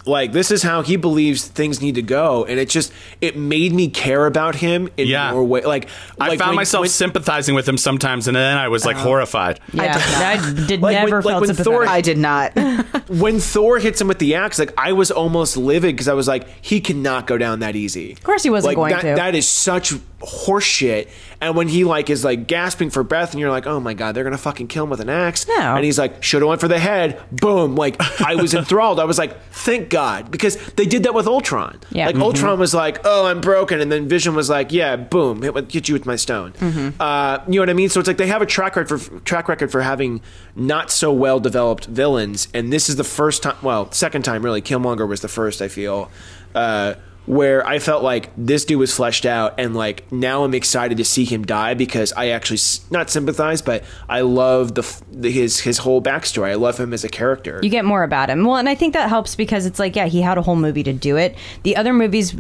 [0.08, 2.92] like this is how he believes things need to go, and it just
[3.22, 5.32] it made me care about him in Yeah.
[5.32, 5.62] more way.
[5.62, 5.90] Like
[6.20, 8.98] I like found when- myself when- sympathizing with him sometimes, and then I was like
[8.98, 9.00] oh.
[9.00, 9.60] horrified.
[9.74, 11.74] Yeah, I did, Like never like felt when sympathetic.
[11.74, 12.54] Thor- I did not.
[13.10, 16.28] when Thor hits him with the axe, like I was almost livid because I was
[16.28, 18.12] like, he cannot go down that easy.
[18.14, 19.16] Of course he wasn't going that, to.
[19.16, 21.10] That is such horseshit.
[21.40, 24.16] And when he like is like gasping for breath, and you're like, oh my god,
[24.16, 25.48] they're gonna fucking kill him with an axe.
[25.48, 25.76] No.
[25.76, 27.22] And he's like, should have went for the head.
[27.32, 27.76] Boom.
[27.76, 29.00] Like I was enthralled.
[29.00, 29.97] I was like, thank God,
[30.30, 31.80] because they did that with Ultron.
[31.92, 32.06] Yeah.
[32.08, 32.22] Like Mhm.
[32.22, 35.88] Ultron was like, oh, I'm broken, and then Vision was like, yeah, boom, hit, hit
[35.90, 36.54] you with my stone.
[36.54, 37.02] Mm-hmm.
[37.02, 37.90] Uh, you know what I mean?
[37.90, 40.22] So it's like they have a track record for track record for having
[40.56, 43.56] not so well developed villains, and this is the first time.
[43.62, 44.62] Well, second time really.
[44.62, 45.62] Killmonger was the first.
[45.62, 46.10] I feel.
[46.56, 46.96] Uh,
[47.28, 51.06] where I felt like this dude was fleshed out, and like now I'm excited to
[51.06, 52.60] see him die because I actually
[52.90, 56.52] not sympathize, but I love the, the his his whole backstory.
[56.52, 57.60] I love him as a character.
[57.62, 58.44] you get more about him.
[58.46, 60.84] Well, and I think that helps because it's like, yeah, he had a whole movie
[60.84, 61.36] to do it.
[61.64, 62.34] The other movies,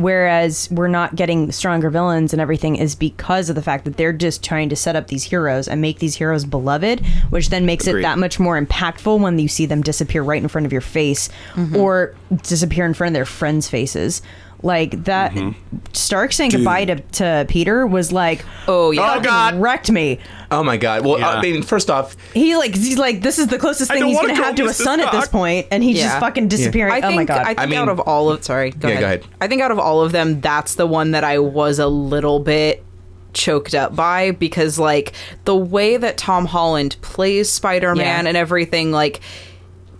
[0.00, 4.12] whereas we're not getting stronger villains and everything, is because of the fact that they're
[4.12, 7.86] just trying to set up these heroes and make these heroes beloved, which then makes
[7.86, 8.00] Agreed.
[8.00, 10.80] it that much more impactful when you see them disappear right in front of your
[10.80, 11.76] face mm-hmm.
[11.76, 14.22] or disappear in front of their friends' faces.
[14.62, 15.78] Like that, Mm-hmm.
[15.92, 19.14] Stark saying goodbye to, to Peter was like, Oh yeah.
[19.16, 19.54] Oh, God.
[19.56, 20.18] wrecked me.
[20.50, 21.04] Oh my god.
[21.04, 21.30] Well, Yeah.
[21.30, 24.36] I mean, first off, He like he's like this is the closest thing he's gonna
[24.36, 26.04] go, have to a son at this point, and he's Yeah.
[26.08, 26.92] just fucking disappearing.
[26.92, 27.38] I think, oh my god!
[27.40, 29.00] I think I mean- out of all of sorry, go Yeah, ahead.
[29.00, 29.24] go ahead.
[29.40, 32.38] I think out of all of them, that's the one that I was a little
[32.40, 32.84] bit
[33.32, 35.12] choked up by because like
[35.44, 38.28] the way that Tom Holland plays Spider-Man Yeah.
[38.28, 39.20] and everything like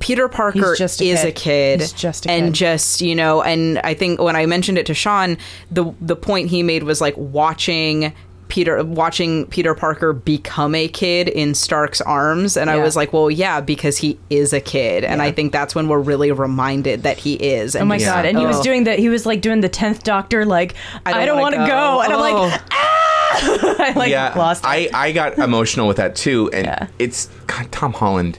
[0.01, 1.28] Peter Parker just a is kid.
[1.28, 2.55] a kid, He's just a and kid.
[2.55, 5.36] just you know, and I think when I mentioned it to Sean,
[5.70, 8.12] the the point he made was like watching
[8.48, 13.30] Peter watching Peter Parker become a kid in Stark's arms, and I was like, well,
[13.30, 17.18] yeah, because he is a kid, and I think that's when we're really reminded that
[17.18, 17.76] he is.
[17.76, 18.24] Oh my just- god!
[18.26, 18.62] And he was oh.
[18.62, 18.98] doing that.
[18.98, 20.44] He was like doing the tenth Doctor.
[20.44, 20.74] Like
[21.07, 22.01] I don't, want to wanna go.
[22.03, 22.66] and I'm like, Oh.
[22.72, 22.96] Ah!
[23.80, 24.64] I like yeah, lost.
[24.66, 24.88] I.
[24.92, 26.88] I got emotional with that too, and Yeah.
[26.98, 28.38] it's God, Tom Holland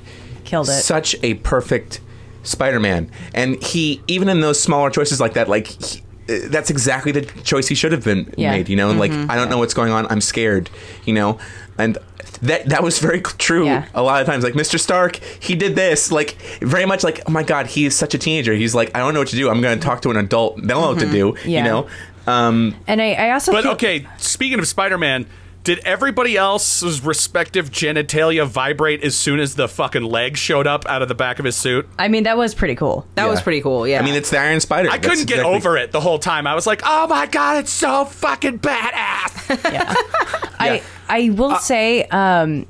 [0.52, 0.74] killed it.
[0.84, 2.00] such a perfect
[2.44, 5.68] Spider-Man, and he even in those smaller choices like that, like.
[5.68, 8.52] He, uh, that's exactly the choice he should have been Yeah.
[8.52, 8.92] made, you know.
[8.92, 9.32] Like Mm-hmm.
[9.32, 10.06] I don't know what's going on.
[10.12, 10.70] I'm scared,
[11.04, 11.40] you know.
[11.80, 11.98] And
[12.44, 13.66] that that was very true.
[13.66, 13.86] Yeah.
[13.96, 14.80] A lot of times, like Mr.
[14.80, 18.20] Stark, he did this, like very much like, oh my god, he is such a
[18.20, 18.54] teenager.
[18.54, 19.50] He's like, I don't know what to do.
[19.50, 20.58] I'm going to talk to an adult.
[20.62, 21.50] They'll know what to do, Mm-hmm.
[21.50, 21.58] Yeah.
[21.58, 21.88] you know.
[22.28, 25.26] Um, and I, I also But feel- okay, speaking of Spider-Man,
[25.64, 31.02] did everybody else's respective genitalia vibrate as soon as the fucking leg showed up out
[31.04, 31.88] of the back of his suit?
[32.00, 33.06] I mean, that was pretty cool.
[33.16, 33.88] That was pretty cool.
[33.88, 34.90] Yeah, I mean, it's the Iron Spider.
[34.90, 36.48] I That's couldn't get exactly- over it the whole time.
[36.48, 39.30] I was like, "Oh my god, it's so fucking badass!"
[40.60, 42.66] I I will say, um,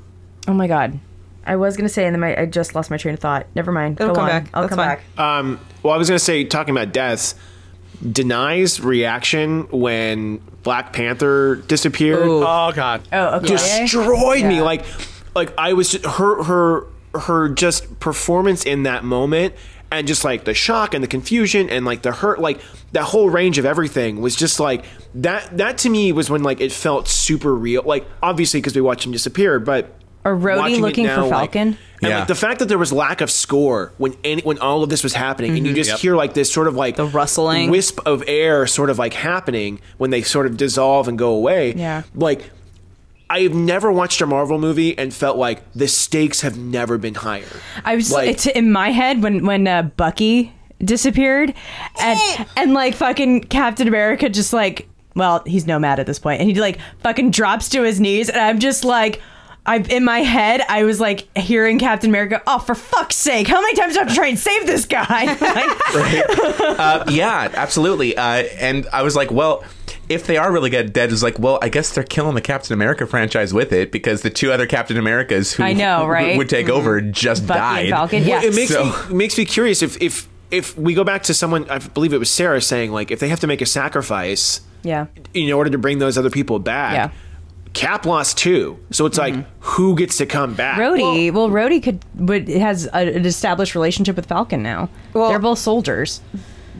[0.48, 0.98] oh my god,
[1.46, 3.46] I was gonna say, and then my, I just lost my train of thought.
[3.54, 4.00] Never mind.
[4.00, 4.30] It'll Go come on.
[4.30, 4.50] back.
[4.52, 4.96] I'll That's come fine.
[4.98, 5.18] back.
[5.18, 7.34] Um, well, I was going to say, talking about deaths,
[8.04, 13.02] Danai's reaction when Black Panther disappeared oh god.
[13.12, 13.48] Oh, okay.
[13.48, 14.56] destroyed me.
[14.56, 14.62] Yeah.
[14.62, 14.84] Like,
[15.34, 19.54] like I was just, her her her just performance in that moment,
[19.90, 22.60] and just like the shock and the confusion and like the hurt, like
[22.92, 24.84] that whole range of everything was just like
[25.14, 25.56] that.
[25.56, 27.82] That to me was when like it felt super real.
[27.84, 29.94] Like obviously because we watched him disappear, but.
[30.24, 31.68] Or Rhodey watching it looking for now, like- Falcon?
[32.02, 32.18] and Yeah.
[32.20, 35.02] like the fact that there was lack of score when any, when all of this
[35.02, 35.98] was happening, and you just Yep.
[35.98, 37.70] hear like this sort of like The rustling.
[37.70, 41.74] wisp of air, sort of like happening when they sort of dissolve and go away.
[41.76, 42.02] Yeah.
[42.14, 42.50] like
[43.30, 47.44] I've never watched a Marvel movie and felt like the stakes have never been higher.
[47.82, 50.52] I was Like- it's in my head when when uh, Bucky
[50.84, 51.54] disappeared,
[52.00, 52.20] and
[52.56, 56.60] and like fucking Captain America just like well he's nomad at this point, and he
[56.60, 59.20] like fucking drops to his knees, and I'm just like.
[59.64, 62.42] I in my head, I was like hearing Captain America.
[62.46, 63.46] Oh, for fuck's sake!
[63.46, 65.36] How many times do I have to try and save this guy?
[65.94, 66.30] Like,
[66.78, 68.16] Uh, yeah, absolutely.
[68.16, 68.22] Uh,
[68.58, 69.62] and I was like, well,
[70.08, 72.72] if they are really good, dead is like, well, I guess they're killing the Captain
[72.74, 76.36] America franchise with it because the two other Captain Americas who I know, who right?
[76.36, 77.80] would take over just Bucky died.
[77.86, 78.24] and Falcon.
[78.24, 81.22] Yeah, It makes So- me it makes me curious if if if we go back
[81.24, 83.66] to someone I believe it was Sarah saying like if they have to make a
[83.66, 85.06] sacrifice yeah.
[85.34, 86.94] in order to bring those other people back.
[86.94, 87.10] Yeah.
[87.74, 90.78] Cap lost too, so it's like who gets to come back?
[90.78, 94.88] Rhodey, well, Rhodey could would has a, an established relationship with Falcon now.
[95.14, 96.20] Well- They're both soldiers.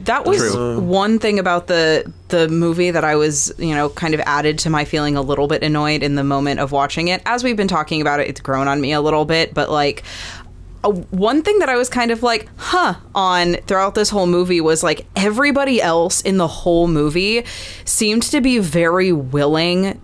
[0.05, 0.79] that was True.
[0.79, 4.69] one thing about the the movie that I was, you know, kind of added to
[4.69, 7.21] my feeling a little bit annoyed in the moment of watching it.
[7.25, 10.03] As we've been talking about it, it's grown on me a little bit, but like
[10.83, 14.61] uh, one thing that I was kind of like, huh, on throughout this whole movie
[14.61, 17.45] was like everybody else in the whole movie
[17.85, 19.99] seemed to be very willing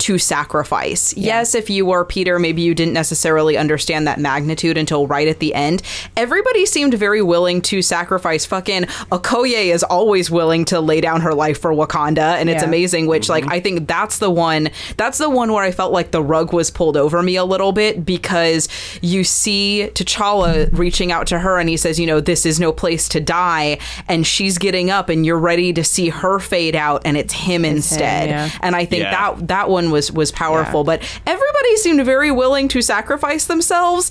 [0.00, 1.14] to sacrifice.
[1.16, 5.38] Yes, if you were Peter, maybe you didn't necessarily understand that magnitude until right at
[5.40, 5.82] the end.
[6.16, 8.44] Everybody seemed very willing to sacrifice.
[8.46, 13.06] Fucking Okoye is always willing to lay down her life for Wakanda, and it's amazing.
[13.06, 13.52] Which, like, mm-hmm.
[13.52, 14.70] I think that's the one.
[14.96, 17.72] That's the one where I felt like the rug was pulled over me a little
[17.72, 18.68] bit because
[19.02, 22.72] you see T'Challa reaching out to her, and he says, "You know, this is no
[22.72, 23.78] place to die,"
[24.08, 27.64] and she's getting up, and you're ready to see her fade out, and it's him
[27.64, 28.28] instead.
[28.30, 28.50] yeah.
[28.60, 29.10] And I think Yeah.
[29.36, 30.96] that that one was was powerful, Yeah.
[30.96, 34.10] but everybody seemed very willing to sacrifice themselves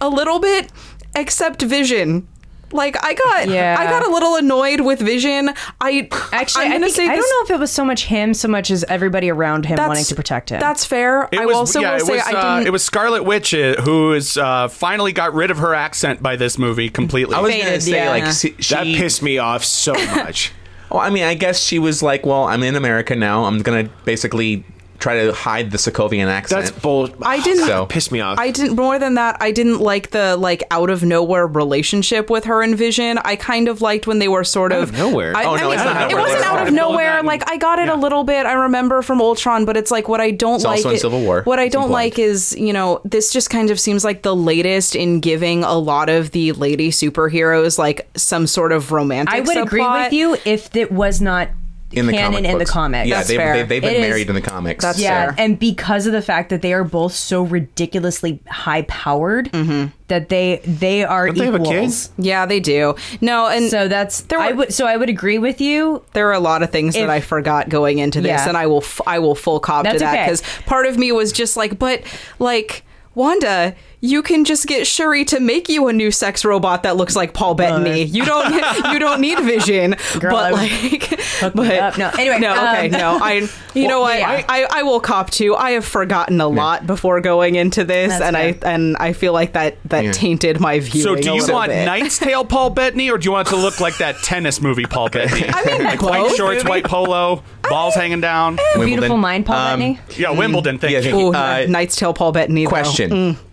[0.00, 0.70] a little bit,
[1.14, 2.26] except Vision.
[2.72, 3.74] Like I got, Yeah.
[3.76, 5.50] I got a little annoyed with Vision.
[5.80, 8.32] I Actually, I'm gonna think, say I don't know if it was so much him,
[8.32, 10.60] so much as everybody around him wanting to protect him.
[10.60, 11.28] That's fair.
[11.32, 12.68] It I was, also yeah, will say was, I uh, didn't.
[12.68, 16.36] it was Scarlet Witch uh, who is uh, finally got rid of her accent by
[16.36, 17.34] this movie completely.
[17.34, 18.10] I was gonna say yeah.
[18.10, 20.52] like she, That pissed me off so much.
[20.92, 23.46] Well, I mean, I guess she was like, well, I'm in America now.
[23.46, 24.64] I'm gonna basically
[25.00, 26.64] try to hide the Sokovian accent.
[26.66, 27.08] That's bull.
[27.22, 28.38] I didn't- So- piss me off.
[28.38, 29.36] I didn't more than that.
[29.40, 33.18] I didn't like the like out of nowhere relationship with her and Vision.
[33.24, 35.36] I kind of liked when they were sort Out of of nowhere?
[35.36, 36.22] I, Oh, I no, mean, it's not it nowhere.
[36.22, 37.22] wasn't out of nowhere.
[37.22, 37.94] Like I got it yeah.
[37.94, 38.46] a little bit.
[38.46, 40.76] I remember from Ultron, but it's like what I don't It's like.
[40.78, 41.42] also in it- Civil War.
[41.44, 42.04] What I It's don't implied.
[42.04, 45.74] like is you know this just kind of seems like the latest in giving a
[45.74, 49.34] lot of the lady superheroes like some sort of romantic.
[49.34, 51.48] I would agree with you if it was not
[51.92, 53.08] in the canon in the comics.
[53.08, 53.52] Yeah, That's they've, fair.
[53.54, 54.84] They, they've been It is- married in the comics.
[54.84, 55.34] That's yeah, fair.
[55.44, 59.88] and because of the fact that they are both so ridiculously high powered mm-hmm.
[60.08, 61.92] that they they are Don't they have a kid?
[62.18, 62.94] Yeah, they do.
[63.20, 66.04] No, and So that's There I would so I would agree with you.
[66.12, 68.48] there are a lot of things If- that I forgot going into this, Yeah.
[68.48, 70.24] and I will f- I will full cop to That's that okay.
[70.26, 72.02] because part of me was just like, but
[72.38, 72.84] like
[73.14, 77.16] Wanda, you can just get Shuri to make you a new sex robot that looks
[77.16, 78.04] like Paul Bettany.
[78.04, 78.54] You don't
[78.92, 81.10] you don't need Vision, Girl, but I- like,
[81.54, 81.98] but up.
[81.98, 84.44] No, anyway, no, okay, um, no, I you know what, yeah.
[84.48, 85.56] I, I I will cop to.
[85.56, 89.32] I have forgotten a lot before going into this, That's and I and I feel
[89.32, 90.12] like that that Yeah.
[90.12, 91.02] tainted my view.
[91.02, 91.84] So, do you little want bit.
[91.84, 94.86] Knight's Tale Paul Bettany, or do you want it to look like that tennis movie
[94.86, 95.46] Paul Bettany?
[95.52, 98.58] I mean, like white shorts, white polo, balls hanging down.
[98.74, 99.98] Beautiful mind, Paul Um, Bettany.
[100.18, 100.78] Yeah, Wimbledon.
[100.78, 101.16] Thank yeah, you.
[101.18, 102.64] Ooh, Uh, Knight's Tale Paul Bettany.
[102.64, 102.70] though.
[102.70, 103.36] Question.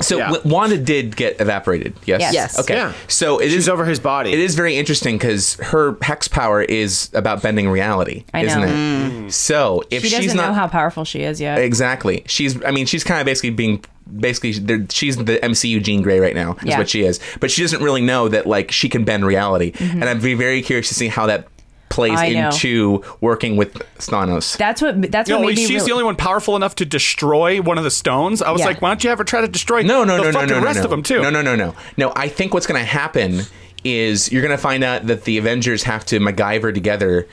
[0.00, 0.30] So Yeah.
[0.32, 1.92] w- Wanda did get evaporated.
[2.06, 2.20] Yes.
[2.22, 2.32] Yes.
[2.32, 2.58] Yes.
[2.60, 2.72] Okay.
[2.74, 2.94] Yeah.
[3.06, 4.32] So it is She's over his body.
[4.32, 9.26] It is very interesting because her hex power is about bending reality, I isn't know.
[9.26, 9.32] it?
[9.32, 11.58] So if She doesn't she's not know how powerful she is yet.
[11.58, 12.62] exactly, she's.
[12.64, 13.84] I mean, she's kind of basically being.
[14.18, 16.52] Basically, they're- she's the MCU Jean Grey right now.
[16.62, 16.78] Is Yeah.
[16.78, 17.20] what she is.
[17.38, 20.62] But she doesn't really know that like she can bend reality, and I'd be very
[20.62, 21.46] curious to see how that
[21.90, 22.18] plays.
[22.18, 22.46] I know.
[22.48, 24.56] into working with Thanos.
[24.56, 26.86] That's what that's No, what made me she's really, the only one powerful enough to
[26.86, 28.40] destroy one of the stones.
[28.40, 28.66] I was Yeah.
[28.68, 30.60] like, why don't you ever try to destroy No, no, the no, no, fucking no,
[30.60, 30.84] no, rest no.
[30.84, 31.20] of them too?
[31.20, 32.12] No, no, no, no, no.
[32.16, 33.42] I think what's going to happen
[33.84, 37.26] is you're going to find out that the Avengers have to MacGyver together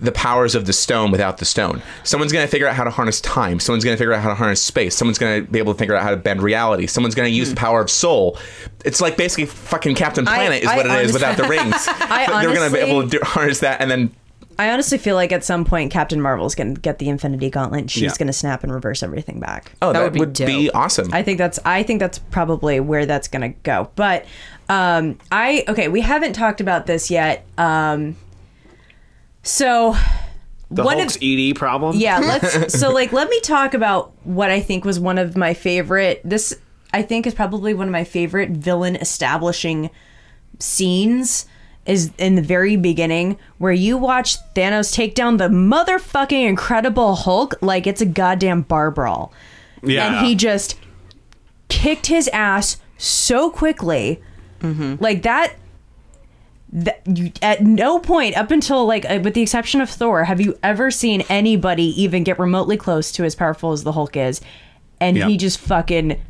[0.00, 1.82] the powers of the stone without the stone.
[2.04, 3.60] Someone's going to figure out how to harness time.
[3.60, 4.96] Someone's going to figure out how to harness space.
[4.96, 6.86] Someone's going to be able to figure out how to bend reality.
[6.86, 8.38] Someone's going to use the power of soul.
[8.84, 11.44] It's like basically fucking Captain I- Planet is I what it is honest- without the
[11.44, 11.74] rings.
[11.88, 14.14] I They're going to be able to do, harness that and then
[14.58, 17.90] I honestly feel like at some point Captain Marvel's going to get the Infinity Gauntlet.
[17.90, 18.10] She's Yeah.
[18.18, 19.72] going to snap and reverse everything back.
[19.80, 21.08] oh, that, would be would be awesome.
[21.14, 23.90] I think that's I think that's probably where that's going to go.
[23.96, 24.26] But
[24.68, 27.46] um I okay, we haven't talked about this yet.
[27.56, 28.16] Um
[29.42, 29.96] so
[30.70, 31.96] the one Hulk's of ED problem.
[31.96, 35.54] yeah, let's so like let me talk about what I think was one of my
[35.54, 36.58] favorite this
[36.92, 39.90] I think is probably one of my favorite villain establishing
[40.58, 41.46] scenes
[41.86, 47.54] is in the very beginning where you watch Thanos take down the motherfucking incredible Hulk
[47.62, 49.32] like it's a goddamn bar brawl.
[49.82, 50.18] Yeah.
[50.18, 50.78] And he just
[51.68, 54.22] kicked his ass so quickly.
[54.60, 55.02] Mm-hmm.
[55.02, 55.54] Like that
[56.72, 60.40] that you, at no point up until like uh, with the exception of Thor have
[60.40, 64.40] you ever seen anybody even get remotely close to as powerful as the Hulk is
[65.00, 65.26] and Yeah.
[65.26, 66.20] he just fucking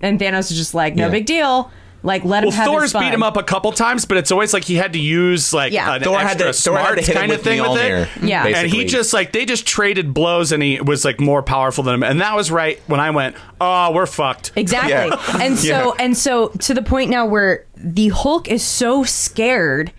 [0.00, 1.10] and Thanos is just like no Yeah.
[1.12, 1.70] big deal
[2.02, 3.02] like let him Well, have his Thor's fun.
[3.04, 5.72] beat him up a couple times, but it's always like he had to use like
[5.72, 5.94] Yeah.
[5.96, 8.08] an Thor had extra to- Thor had to hit kind of with thing with it.
[8.22, 8.46] Yeah.
[8.46, 11.94] and he just like they just traded blows, and he was like more powerful than
[11.94, 14.52] him, and that was right when I went, oh, we're fucked.
[14.56, 14.90] Exactly.
[14.92, 15.16] Yeah.
[15.44, 15.90] And so Yeah.
[16.04, 19.92] and so to the point now where the Hulk is so scared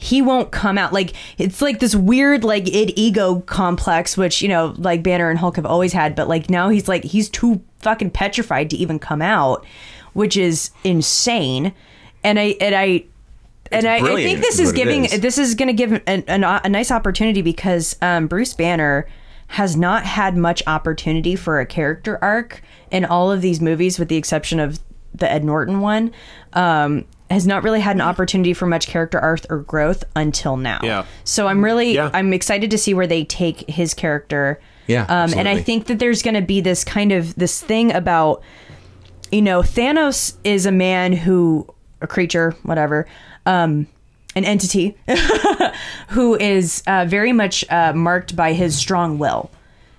[0.00, 0.92] he won't come out.
[0.92, 5.36] Like it's like this weird like id ego complex which, you know, like Banner and
[5.38, 9.00] Hulk have always had, but like now he's like he's too fucking petrified to even
[9.00, 9.66] come out,
[10.18, 11.72] which is insane.
[12.24, 13.04] And I and I
[13.70, 15.20] and I, I think this is giving is.
[15.20, 19.08] this is going to give an, an, a nice opportunity because um, Bruce Banner
[19.46, 24.08] has not had much opportunity for a character arc in all of these movies, with
[24.08, 24.80] the exception of
[25.14, 26.12] the Ed Norton one.
[26.52, 30.80] Um, has not really had an opportunity for much character arc or growth until now.
[30.82, 31.04] Yeah.
[31.22, 32.10] So I'm really Yeah.
[32.12, 34.58] I'm excited to see where they take his character.
[34.88, 37.92] Yeah, Um, and I think that there's going to be this kind of this thing
[37.92, 38.42] about
[39.30, 41.66] you know, Thanos is a man who,
[42.00, 43.06] a creature, whatever,
[43.46, 43.86] um,
[44.34, 44.96] an entity
[46.08, 49.50] who is uh, very much uh, marked by his strong will,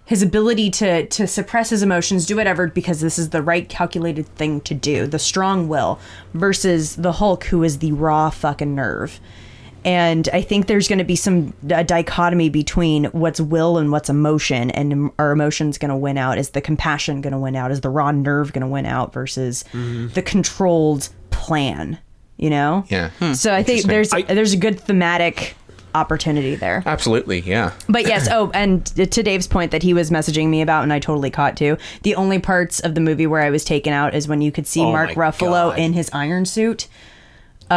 [0.06, 4.28] his ability to to suppress his emotions, do whatever because this is the right calculated
[4.36, 5.06] thing to do.
[5.08, 6.00] The strong will
[6.34, 9.20] versus the Hulk, who is the raw fucking nerve.
[9.90, 14.08] And I think there's going to be some a dichotomy between what's will and what's
[14.08, 16.38] emotion, and our emotion's going to win out.
[16.38, 17.72] Is the compassion going to win out?
[17.72, 21.98] Is the raw nerve going to win out versus the controlled plan?
[22.38, 22.84] You know?
[22.90, 23.10] Yeah.
[23.18, 23.34] Hmm.
[23.34, 25.56] So I think there's I- there's a good thematic
[25.96, 26.84] opportunity there.
[26.86, 27.74] Absolutely, yeah.
[27.90, 31.00] But yes, oh, and to Dave's point that he was messaging me about, and I
[31.00, 31.78] totally caught too.
[32.04, 34.68] The only parts of the movie where I was taken out is when you could
[34.68, 35.80] see Oh Mark Ruffalo God.
[35.80, 36.88] in his iron suit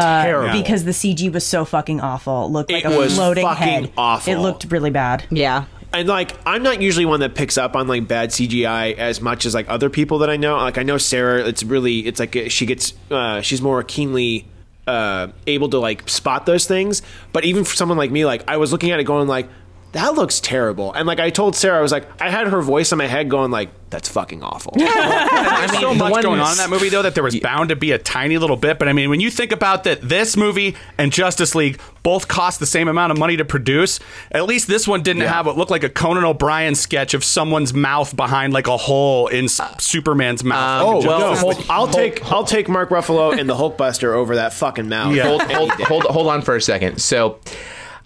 [0.01, 0.53] Terrible.
[0.61, 2.47] because the CG was so fucking awful.
[2.47, 3.93] It looked like It a was floating fucking head.
[3.97, 4.33] awful.
[4.33, 5.25] It looked really bad.
[5.31, 5.65] Yeah.
[5.93, 9.45] and like I'm not usually one that picks up on like bad CGI as much
[9.45, 10.57] as like other people that I know.
[10.57, 14.47] Like I know Sarah, it's really it's like uh, she gets uh, she's more keenly
[14.87, 17.03] uh, able to like spot those things.
[17.33, 19.49] But even for someone like me, like I was looking at it going like
[19.93, 20.93] that looks terrible.
[20.93, 23.29] And like I told Sarah, I was like I had her voice in my head
[23.31, 24.73] going like that's fucking awful.
[24.77, 27.93] There's so much going on in that movie, though, that there was bound to be
[27.93, 28.79] a tiny little bit.
[28.79, 32.59] But I mean, when you think about that, this movie and Justice League both cost
[32.59, 34.01] the same amount of money to produce.
[34.31, 37.75] At least this one didn't have what looked like a Conan O'Brien sketch of someone's
[37.75, 40.81] mouth behind like a hole in S- Superman's mouth.
[40.83, 44.37] Um, oh well, just- hold- I'll take I'll take Mark Ruffalo and the Hulkbuster over
[44.37, 45.15] that fucking mouth.
[45.15, 45.25] Yeah.
[45.25, 47.03] hold, hold, hold, hold on for a second.
[47.03, 47.39] So,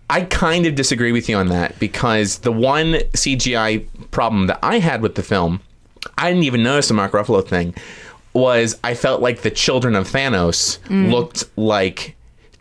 [0.08, 4.78] I kind of disagree with you on that because the one CGI problem that I
[4.78, 5.60] had with the film,
[6.16, 7.74] I didn't even notice the Mark Ruffalo thing,
[8.32, 11.10] was I felt like the children of Thanos mm.
[11.10, 12.14] looked like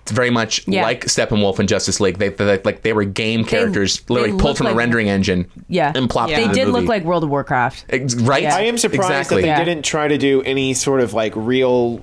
[0.07, 0.83] very much Yeah.
[0.83, 2.17] like Steppenwolf and Justice League.
[2.17, 5.49] They, they like they were game characters, they literally pulled looked from a rendering engine.
[5.67, 5.91] Yeah.
[5.95, 7.85] and plopped They into the did look like World of Warcraft.
[8.21, 8.43] Right.
[8.43, 8.55] Yeah.
[8.55, 9.37] I am surprised exactly.
[9.37, 9.63] that they Yeah.
[9.63, 12.01] didn't try to do any sort of like real,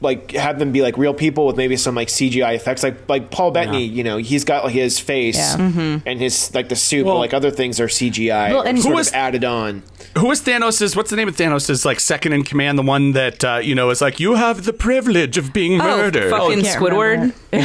[0.00, 2.82] like have them be like real people with maybe some like CGI effects.
[2.82, 6.00] Like like Paul Bettany, you know, he's got like his face Yeah.
[6.04, 8.92] and his like the suit, Well- but like other things are CGI Well, and- sort
[8.92, 9.82] Who was- of added on.
[10.18, 13.12] Who is Thanos' what's the name of Thanos' Is like second in command, the one
[13.12, 16.30] that uh, you know is like, you have the privilege of being Oh, murdered.
[16.30, 17.32] fucking can't Squidward.
[17.52, 17.62] and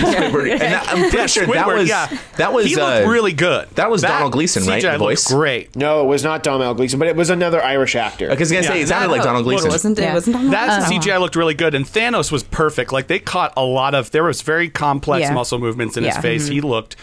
[0.61, 2.17] that, I'm pretty Yeah, sure that Squidward, was yeah.
[2.37, 3.69] that was he looked uh, really good.
[3.75, 5.27] that was Donald Gleeson, right, CGI the voice?
[5.31, 5.75] great.
[5.77, 8.27] No, it was not Donald Al Gleeson, but it was another Irish actor.
[8.27, 9.69] Because I was gonna say it sounded like Donald Well, Gleeson.
[9.69, 10.13] it wasn't it?
[10.13, 10.91] Wasn't Donald That.
[10.91, 12.91] CGI looked really good, and Thanos was perfect.
[12.91, 15.33] Like they caught a lot of there was very complex Yeah.
[15.33, 16.13] muscle movements in Yeah.
[16.15, 16.47] his face.
[16.47, 16.95] He looked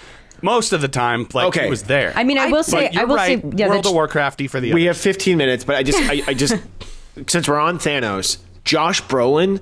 [0.42, 1.64] most of the time like Okay.
[1.64, 2.12] he was there.
[2.14, 3.42] I mean, I will say, but you're I will right.
[3.42, 4.96] say, yeah, World the, of Warcrafty for the we others.
[4.98, 6.56] have 15 minutes, but I just I, I just
[7.26, 9.60] since we're on Thanos, Josh Brolin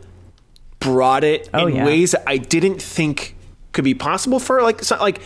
[0.80, 1.84] brought it Oh, in yeah.
[1.86, 3.34] ways that I didn't think
[3.72, 5.20] could be possible for like so, like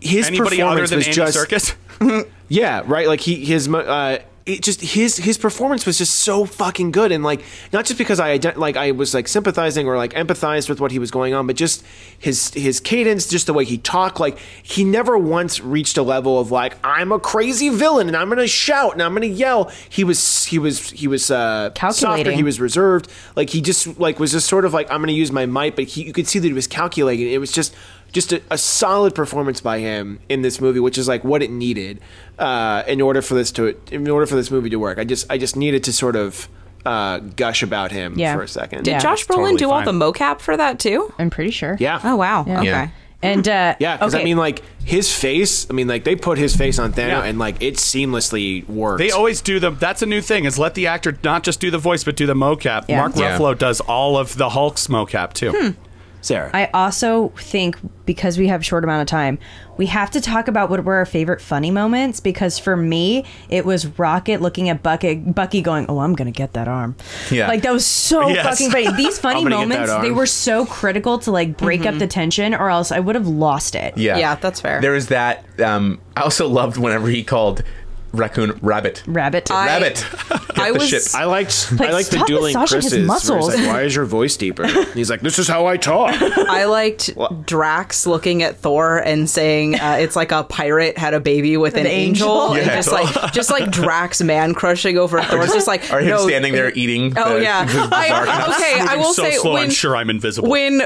[0.00, 2.26] his anybody other performance than was Andy just Serkis.
[2.48, 3.06] Yeah, right.
[3.06, 7.12] Like he his mo- uh, it just his his performance was just so fucking good,
[7.12, 10.80] and like not just because I like I was like sympathizing or like empathized with
[10.80, 11.84] what he was going on, but just
[12.18, 14.18] his his cadence, just the way he talked.
[14.18, 18.28] Like he never once reached a level of like I'm a crazy villain and I'm
[18.28, 19.70] gonna shout and I'm gonna yell.
[19.88, 22.06] He was he was he was uh, softer.
[22.06, 22.36] Calculating.
[22.36, 23.08] He was reserved.
[23.36, 25.84] Like he just like was just sort of like I'm gonna use my might, but
[25.84, 27.30] he, you could see that he was calculating.
[27.30, 27.74] It was just
[28.12, 31.50] just a, a solid performance by him in this movie, which is like what it
[31.50, 32.00] needed
[32.38, 34.98] uh, in order for this to in order for this movie to work.
[34.98, 36.48] I just I just needed to sort of
[36.84, 38.34] uh, gush about him Yeah.
[38.34, 38.84] for a second.
[38.84, 38.98] Did Yeah.
[38.98, 41.12] Josh Brolin totally do all the mocap for that too?
[41.18, 41.76] I'm pretty sure.
[41.80, 42.00] Yeah.
[42.04, 42.44] Oh wow.
[42.46, 42.58] Yeah.
[42.58, 42.66] Okay.
[42.66, 42.88] Yeah.
[43.24, 44.24] And uh, Yeah, because I okay.
[44.24, 45.70] mean, like his face.
[45.70, 47.22] I mean, like they put his face on Thanos, Yeah.
[47.24, 48.98] and like it seamlessly worked.
[48.98, 49.70] They always do the.
[49.70, 50.44] That's a new thing.
[50.44, 52.86] Is let the actor not just do the voice, but do the mocap.
[52.88, 52.98] Yeah.
[52.98, 53.38] Mark Yeah.
[53.38, 55.76] Ruffalo does all of the Hulk's mocap too.
[56.22, 56.50] Sarah.
[56.54, 59.38] I also think because we have a short amount of time,
[59.76, 62.18] we have to talk about what were our favorite funny moments.
[62.20, 66.52] Because for me, it was Rocket looking at Bucky, Bucky going, "Oh, I'm gonna get
[66.54, 66.96] that arm."
[67.30, 67.48] Yeah.
[67.48, 68.46] like that was so Yes.
[68.46, 68.92] fucking funny.
[68.96, 71.98] These funny I'm gonna get that moments, they were so critical to like break up
[71.98, 73.96] the tension, or else I would have lost it.
[73.98, 74.80] Yeah, Yeah, that's fair.
[74.80, 75.44] There was that.
[75.60, 77.62] Um, I also loved whenever he called
[78.12, 79.02] raccoon rabbit.
[79.06, 79.50] Rabbit.
[79.50, 80.06] I- rabbit.
[80.52, 81.02] Get I the was- ship.
[81.14, 82.92] I liked Like, I liked the dueling massaging Chris's.
[82.92, 83.48] where he's muscles.
[83.54, 84.64] Like, Why is your voice deeper?
[84.64, 87.10] And he's like, "This is how I talk." I liked
[87.46, 91.74] Drax looking at Thor and saying uh, it's like a pirate had a baby with
[91.74, 92.54] an, an angel, angel.
[92.54, 95.42] and Yeah, just like just like Drax man crushing over Thor.
[95.44, 97.14] It's just like or him standing there eating.
[97.16, 97.64] Oh the- yeah.
[97.66, 99.54] his I, okay, I will so say slow.
[99.54, 100.50] when I'm sure I'm invisible.
[100.50, 100.82] when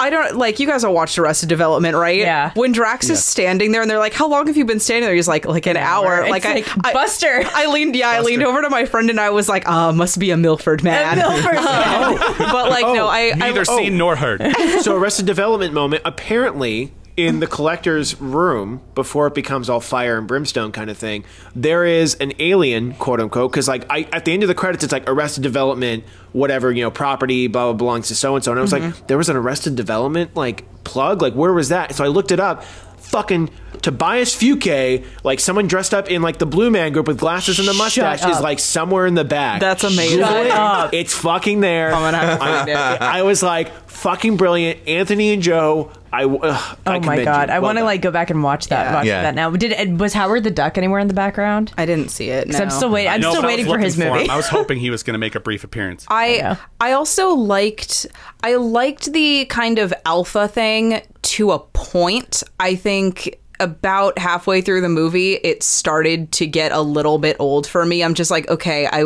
[0.00, 2.18] I don't like you guys all watched Arrested Development, right?
[2.18, 2.52] Yeah.
[2.54, 5.14] When Drax is standing there and they're like, "How long have you been standing there?"
[5.14, 7.42] He's like, "Like an, hour." It's Like, like, I, I- Buster.
[7.44, 10.18] I leaned, yeah, I leaned over to my friend and I was like, "Uh, must
[10.18, 12.16] be a Milford man." Milford man.
[12.38, 14.42] but like, no, I, I Neither seen nor heard.
[14.80, 16.02] so Arrested Development moment.
[16.04, 21.24] Apparently, in the collector's room before it becomes all fire and brimstone kind of thing,
[21.54, 23.52] there is an alien, quote unquote.
[23.52, 26.82] Because like I, at the end of the credits, it's like Arrested Development, whatever you
[26.82, 28.50] know, property, blah blah belongs to so and so.
[28.50, 31.22] And I was like, there was an Arrested Development like plug.
[31.22, 31.94] Like where was that?
[31.94, 32.64] So I looked it up.
[32.98, 33.48] Fucking
[33.82, 37.66] Tobias Fünke, like someone dressed up in like the Blue Man Group with glasses and
[37.68, 39.60] the mustache, is like somewhere in the back.
[39.60, 40.18] That's amazing.
[40.20, 40.94] Shut up.
[40.94, 41.92] It's fucking there.
[41.94, 42.76] I'm gonna have to find it.
[42.76, 44.86] I was like, fucking brilliant.
[44.88, 45.90] Anthony and Joe.
[46.12, 46.24] I.
[46.24, 47.48] Ugh, I Oh my commend god!
[47.48, 47.54] you.
[47.54, 47.86] I Well want to done.
[47.86, 48.84] like go back and watch that.
[48.86, 48.94] Yeah.
[48.94, 49.22] Watch Yeah.
[49.22, 49.50] that now.
[49.50, 51.72] Did it, was Howard the Duck anywhere in the background?
[51.76, 52.46] I didn't see it.
[52.46, 52.74] Because I'm no.
[52.74, 53.10] still waiting.
[53.10, 54.24] I'm No, still but I was waiting for his looking movie.
[54.26, 54.30] him.
[54.30, 56.06] I was hoping he was going to make a brief appearance.
[56.10, 56.56] I know.
[56.80, 58.06] I also liked
[58.44, 62.44] I liked the kind of alpha thing to a point.
[62.60, 67.66] I think about halfway through the movie it started to get a little bit old
[67.66, 68.02] for me.
[68.02, 69.04] I'm just like, okay, I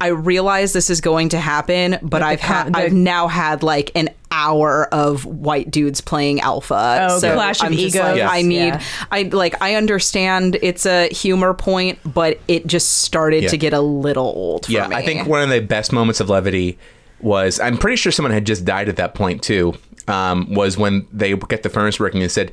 [0.00, 3.62] I realize this is going to happen, but, the I've had the- I've now had
[3.62, 7.08] like an hour of white dudes playing alpha.
[7.10, 8.02] Oh, clash of I'm just egos.
[8.02, 8.30] like, Yes.
[8.32, 8.82] I need, Yeah.
[9.10, 13.48] I like, I understand it's a humor point, but it just started Yeah.
[13.50, 14.66] to get a little old.
[14.66, 14.96] For Yeah, me.
[14.96, 16.78] I think one of the best moments of levity
[17.20, 19.74] was I'm pretty sure someone had just died at that point too.
[20.08, 22.50] Um, was when they get the furnace working and said,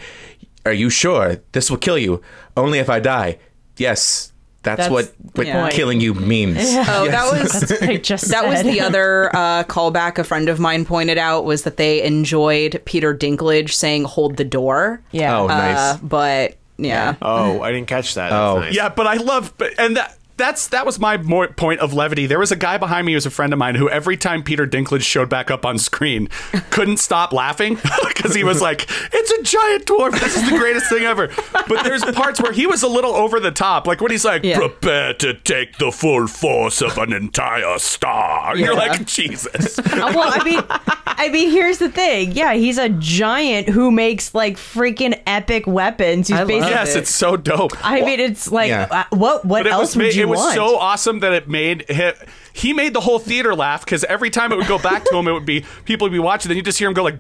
[0.70, 2.22] "Are you sure this will kill you?
[2.56, 3.38] Only if I die."
[3.78, 5.70] Yes, that's, That's what, what yeah.
[5.70, 6.58] killing you means.
[6.90, 10.60] Oh, that was That's I just That was the other uh, callback a friend of
[10.60, 15.38] mine pointed out was that they enjoyed Peter Dinklage saying "hold the door." Yeah.
[15.40, 15.98] Oh, Uh, nice.
[16.02, 17.16] but yeah.
[17.22, 18.30] Oh, I didn't catch that.
[18.32, 18.60] That's Oh.
[18.60, 18.76] nice.
[18.76, 22.26] Yeah, but I love, but- and that that's that was my point of levity.
[22.26, 24.42] There was a guy behind me who was a friend of mine who every time
[24.42, 26.28] Peter Dinklage showed back up on screen,
[26.72, 27.76] couldn't stop laughing
[28.08, 30.20] because he was like, "It's a giant dwarf.
[30.20, 31.28] This is the greatest thing ever."
[31.68, 34.44] But there's parts where he was a little over the top, like when he's like,
[34.44, 34.58] Yeah.
[34.58, 39.78] "Prepare to take the full force of an entire star." You're like, Jesus.
[39.86, 40.62] well, I mean,
[41.06, 42.32] I mean, here's the thing.
[42.32, 46.28] Yeah, he's a giant who makes like freaking epic weapons.
[46.30, 46.70] He's I love basically.
[46.72, 47.00] yes, it.
[47.00, 47.72] it's so dope.
[47.86, 48.88] I mean, it's like Yeah.
[48.90, 49.44] uh, what?
[49.46, 50.56] What But else would made, you it was want?
[50.56, 52.14] so awesome that it made him.
[52.54, 55.28] He made the whole theater laugh because every time it would go back to him,
[55.28, 56.50] it would be people would be watching.
[56.50, 57.18] Then you just hear him go like,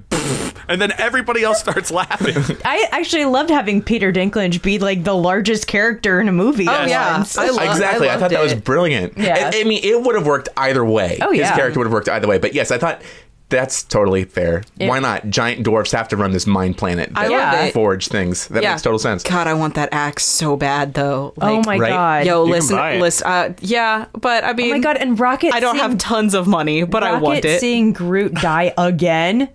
[0.67, 2.35] and then everybody else starts laughing.
[2.65, 6.67] I actually loved having Peter Dinklage be like the largest character in a movie.
[6.67, 7.17] Oh, yeah.
[7.17, 7.37] once.
[7.37, 8.07] I lo- exactly.
[8.07, 9.17] I, loved thought that was brilliant.
[9.17, 9.51] Yeah.
[9.53, 11.19] I, I mean, it would have worked either way.
[11.21, 12.37] Oh, yeah, His character would have worked either way.
[12.37, 13.01] But yes, I thought
[13.49, 14.63] that's totally fair.
[14.79, 15.29] It- Why not?
[15.29, 17.11] Giant dwarfs have to run this mine planet.
[17.15, 17.73] I that love it.
[17.73, 18.47] Forge things.
[18.49, 18.71] That Yeah.
[18.71, 19.23] makes total sense.
[19.23, 21.33] God, I want that axe so bad though.
[21.41, 21.89] oh my right?
[21.89, 22.25] god.
[22.25, 23.01] Yo, can listen, buy it.
[23.01, 23.27] listen.
[23.27, 24.97] Uh, yeah, but I mean, Oh my god.
[24.97, 25.53] And Rocket.
[25.53, 27.59] I don't seeing, have tons of money, but I want it.
[27.59, 29.49] Seeing Groot die again.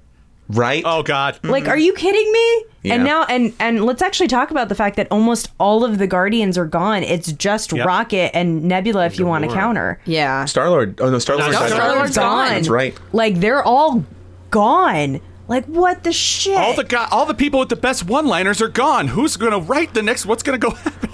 [0.48, 0.82] Right?
[0.86, 1.38] Oh God.
[1.42, 2.64] Like, are you kidding me?
[2.82, 2.94] Yeah.
[2.96, 6.06] And now, and and let's actually talk about the fact that almost all of the
[6.06, 7.02] Guardians are gone.
[7.02, 7.86] It's just Yep.
[7.86, 9.98] Rocket and Nebula, if you want to counter.
[10.04, 10.44] yeah.
[10.44, 11.00] Star Lord.
[11.00, 11.50] Oh no, Star Lord.
[11.52, 12.48] Star-Lord's Star-Lord's gone.
[12.50, 12.94] That's right.
[13.12, 14.04] Like they're all
[14.50, 15.20] gone.
[15.48, 16.56] Like what the shit?
[16.56, 19.08] All the guy, all the people with the best one-liners are gone.
[19.08, 20.24] Who's going to write the next?
[20.24, 21.10] What's going to go happen?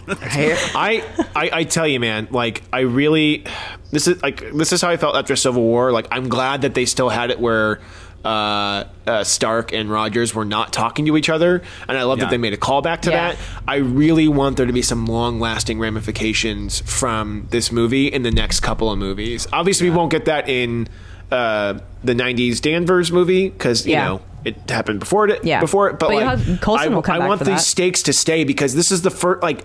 [0.74, 1.04] I,
[1.36, 3.44] I I tell you, man, like I really
[3.92, 5.90] this is like this is how I felt after Civil War.
[5.92, 7.80] Like I'm glad that they still had it where
[8.24, 12.24] uh, uh, Stark and Rogers were not talking to each other, and I love Yeah.
[12.24, 13.28] that they made a callback to Yeah.
[13.32, 13.36] that.
[13.66, 18.60] I really want there to be some long-lasting ramifications from this movie in the next
[18.60, 19.46] couple of movies.
[19.52, 20.88] Obviously, we won't get that in
[21.32, 24.04] uh, the '90s Danvers movie because you Yeah.
[24.08, 25.44] know it happened before it.
[25.44, 25.60] Yeah.
[25.60, 27.44] before it, but, But you'll like have- Coulson I, will come I back want for
[27.44, 27.60] these that.
[27.64, 29.64] stakes to stay because this is the first like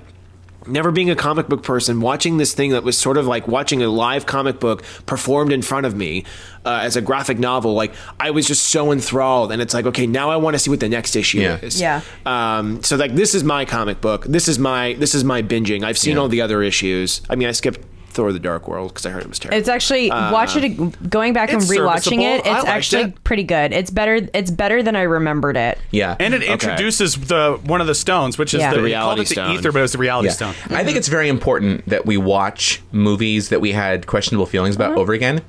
[0.68, 3.82] never being a comic book person watching this thing that was sort of like watching
[3.84, 6.24] a live comic book performed in front of me
[6.66, 10.08] uh, as a graphic novel like i was just so enthralled and it's like okay
[10.08, 11.60] now i want to see what the next issue Yeah.
[11.62, 12.02] is Yeah.
[12.26, 15.84] um, so like this is my comic book this is my this is my binging
[15.84, 16.22] i've seen Yeah.
[16.22, 17.80] all the other issues i mean i skipped
[18.16, 21.10] thor the dark world because i heard it was terrible It's actually uh, watch it
[21.10, 22.46] going back and rewatching it.
[22.46, 23.24] It's actually it.
[23.24, 23.74] pretty good.
[23.74, 24.28] It's better.
[24.34, 25.78] It's better than I remembered it.
[25.92, 26.16] Yeah.
[26.20, 28.70] And it introduces the one of the stones, which is Yeah.
[28.70, 30.34] the, The called reality it the ether, but it was the reality Yeah.
[30.34, 30.50] stone.
[30.50, 30.98] I think mm-hmm.
[30.98, 35.00] it's very important that we watch movies that we had questionable feelings about mm-hmm.
[35.00, 35.42] over again.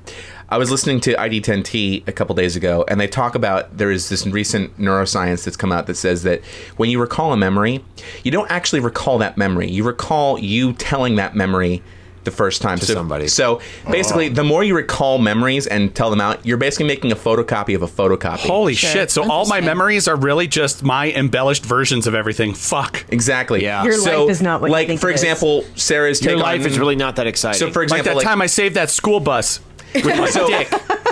[0.49, 4.07] I was listening to ID10T a couple days ago, and they talk about there is
[4.07, 6.41] this recent neuroscience that's come out that says that
[6.77, 7.83] when you recall a memory,
[8.23, 9.69] you don't actually recall that memory.
[9.69, 11.83] You recall you telling that memory
[12.27, 13.27] the first time to somebody.
[13.27, 14.33] So basically, oh.
[14.33, 17.81] the more you recall memories and tell them out, you're basically making a photocopy of
[17.81, 18.47] a photocopy.
[18.47, 19.09] Holy shit!
[19.09, 22.53] So all my memories are really just my embellished versions of everything.
[22.53, 23.05] Fuck.
[23.09, 23.63] Exactly.
[23.63, 23.83] Yeah.
[23.83, 25.21] Your so, life is not what like think for it is.
[25.21, 28.21] example, Sarah's your life on, is really not that exciting So for example, Like example,
[28.21, 29.59] that time I saved that school bus.
[29.93, 30.47] with my so,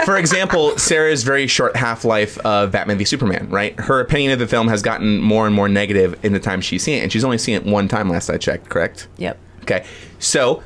[0.05, 3.79] for example, Sarah's very short half life of Batman v Superman, right?
[3.79, 6.83] Her opinion of the film has gotten more and more negative in the time she's
[6.83, 9.07] seen it, and she's only seen it one time last I checked, correct?
[9.17, 9.39] Yep.
[9.63, 9.85] Okay.
[10.19, 10.61] So,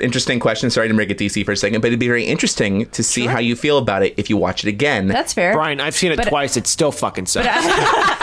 [0.00, 0.70] interesting question.
[0.70, 3.26] Sorry to make it DC for a second, but it'd be very interesting to see
[3.26, 5.06] how you feel about it if you watch it again.
[5.08, 5.52] That's fair.
[5.54, 7.46] brian i've seen it But- twice it still fucking sucks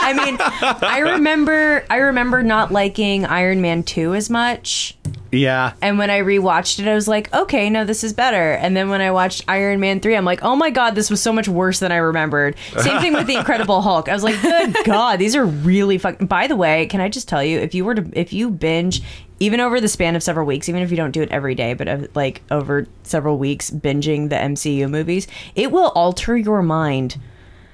[0.03, 4.97] I mean, I remember I remember not liking Iron Man 2 as much.
[5.32, 5.74] Yeah.
[5.82, 8.53] And when I rewatched it, I was like, okay, no, this is better.
[8.53, 11.22] And then when I watched Iron Man 3, I'm like, oh my God, this was
[11.22, 12.55] so much worse than I remembered.
[12.80, 14.09] Same thing with The Incredible Hulk.
[14.09, 16.28] I was like, good God, these are really fucking.
[16.28, 19.01] By the way, can I just tell you, if you were to, if you binge,
[19.42, 21.74] even over the span of several weeks, even if you don't do it every day,
[21.74, 27.18] but uh, like over several weeks, binging the MCU movies, it will alter your mind.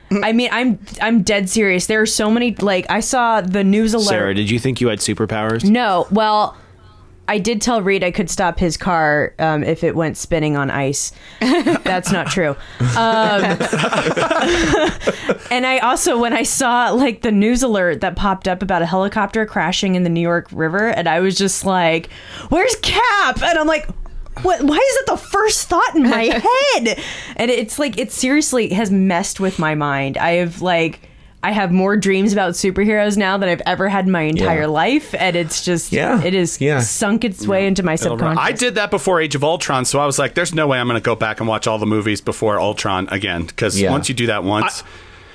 [0.24, 1.88] I mean, I'm I'm dead serious.
[1.88, 4.06] There are so many like I saw the news alert.
[4.08, 6.56] sarah did you think you had superpowers No, well,
[7.28, 10.72] I did tell Reed I could stop his car um, if it went spinning on
[10.72, 11.12] ice.
[11.40, 12.56] That's not true.
[12.80, 13.44] Um,
[15.52, 18.86] and I also, when I saw like the news alert that popped up about a
[18.86, 22.10] helicopter crashing in the New York River, and I was just like,
[22.50, 23.88] "Where's Cap?" And I'm like.
[24.44, 24.62] what?
[24.62, 26.24] Why is it the first thought in my
[26.76, 27.00] head?
[27.36, 30.18] And it's like it seriously has messed with my mind.
[30.18, 31.02] I have like.
[31.44, 34.66] I have more dreams about superheroes now than I've ever had in my entire Yeah.
[34.68, 36.22] life, and it's just Yeah.
[36.24, 36.80] it is Yeah.
[36.80, 38.44] sunk its way into my subconscious.
[38.44, 40.88] I did that before Age of Ultron, so I was like, "There's no way I'm
[40.88, 43.92] going to go back and watch all the movies before Ultron again." Because Yeah.
[43.92, 44.84] once you do that once,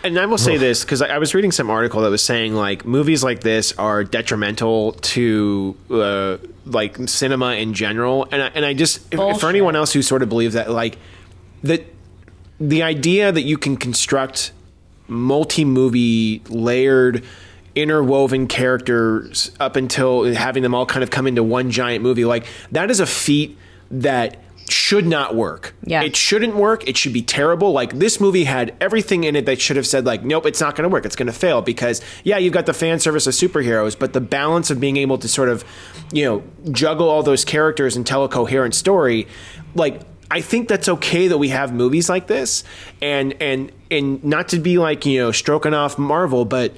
[0.04, 2.56] And I will say this because I, I was reading some article that was saying
[2.56, 6.36] like movies like this are detrimental to uh,
[6.66, 10.24] like cinema in general, and I, and I just if- for anyone else who sort
[10.24, 10.98] of believes that like
[11.62, 11.86] that
[12.60, 14.50] the idea that you can construct
[15.12, 17.24] multi-movie layered
[17.74, 22.24] interwoven characters up until having them all kind of come into one giant movie.
[22.24, 23.56] Like that is a feat
[23.90, 24.38] that
[24.68, 25.74] should not work.
[25.84, 26.02] Yeah.
[26.02, 26.88] it shouldn't work.
[26.88, 27.72] It should be terrible.
[27.72, 30.76] Like this movie had everything in it that should have said like nope it's not
[30.76, 31.04] going to work.
[31.04, 34.20] It's going to fail because yeah you've got the fan service of superheroes but the
[34.20, 35.64] balance of being able to sort of
[36.12, 36.42] you know
[36.72, 39.26] juggle all those characters and tell a coherent story
[39.74, 40.02] like
[40.32, 42.64] I think that's okay that we have movies like this,
[43.00, 46.72] and and and not to be like you know stroking off Marvel, but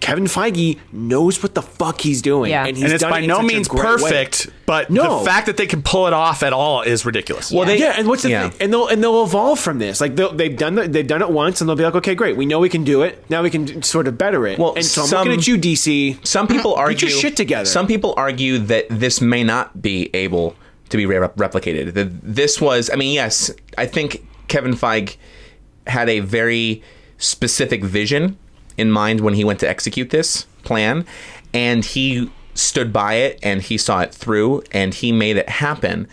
[0.00, 2.66] Kevin Feige knows what the fuck he's doing, Yeah.
[2.66, 3.92] and he's and it's done by it no means great way.
[4.10, 5.18] perfect, but No.
[5.18, 7.50] the fact that they can pull it off at all is ridiculous.
[7.50, 8.48] Well, they yeah, and what's the yeah.
[8.50, 8.58] thing?
[8.62, 10.00] And they'll and they'll evolve from this.
[10.00, 12.36] Like they'll, they've done the, they've done it once, and they'll be like, okay, great,
[12.36, 13.24] we know we can do it.
[13.28, 14.58] Now we can sort of better it.
[14.60, 16.24] Well, and so I'm some- looking at you, DC.
[16.24, 17.64] Some people argue your shit together.
[17.64, 20.54] Some people argue that this may not be able
[20.90, 21.94] to be re- replicated.
[21.94, 25.16] That this was, I mean, yes, I think Kevin Feige
[25.86, 26.82] had a very
[27.18, 28.36] specific vision
[28.76, 31.04] in mind when he went to execute this plan,
[31.52, 36.08] and he stood by it and he saw it through and he made it happen.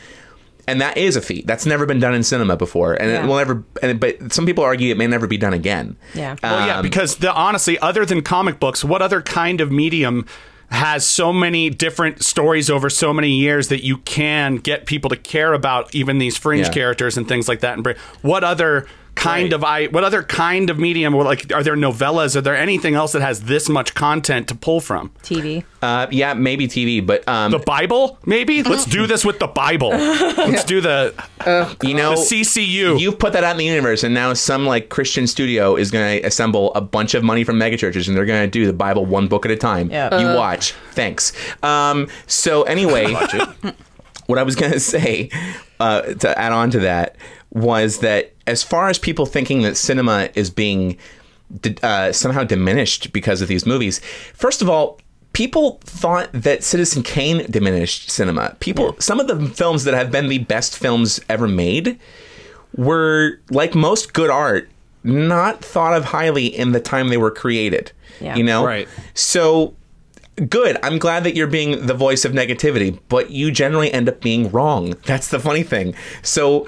[0.68, 1.46] And that is a feat.
[1.46, 3.24] That's never been done in cinema before, and Yeah.
[3.24, 3.64] it will never.
[3.84, 5.96] And, but some people argue it may never be done again.
[6.16, 6.36] Yeah.
[6.42, 10.26] Well, yeah, Um, because the honestly, other than comic books, what other kind of medium
[10.72, 15.16] has so many different stories over so many years that you can get people to
[15.16, 16.74] care about even these fringe Yeah.
[16.74, 17.78] characters and things like that?
[17.78, 17.88] And
[18.22, 18.88] what other
[19.26, 19.88] kind of I?
[19.88, 21.16] What other kind of medium?
[21.16, 22.36] Or like, are there novellas?
[22.36, 25.12] Are there anything else that has this much content to pull from?
[25.24, 25.64] TV.
[25.82, 28.64] Uh, yeah, maybe TV, but um, The Bible, maybe.
[28.64, 29.90] Let's do this with the Bible.
[29.90, 31.14] Let's do the
[31.84, 33.00] you know, the CCU.
[33.00, 36.22] You've put that out in the universe, and now some like Christian studio is going
[36.22, 39.06] to assemble a bunch of money from megachurches, and they're going to do the Bible
[39.06, 39.92] one book at a time.
[39.92, 40.20] Yeah.
[40.20, 40.74] You watch.
[40.92, 41.34] Thanks.
[41.64, 43.14] Um, so anyway,
[44.28, 45.30] what I was going to say
[45.80, 47.16] uh, to add on to that
[47.56, 50.98] was that as far as people thinking that cinema is being
[51.82, 54.00] uh, somehow diminished because of these movies,
[54.36, 55.00] first of all.
[55.34, 58.56] People thought that Citizen Kane diminished cinema.
[58.62, 62.00] People, some of the films that have been the best films ever made,
[62.78, 64.70] were like most good art
[65.04, 67.92] not thought of highly in the time they were created
[68.22, 68.36] Yeah.
[68.38, 68.88] you know Right.
[69.14, 69.74] so
[70.50, 74.20] good i'm glad that you're being the voice of negativity but you generally end up
[74.22, 75.94] being wrong that's the funny thing
[76.24, 76.68] so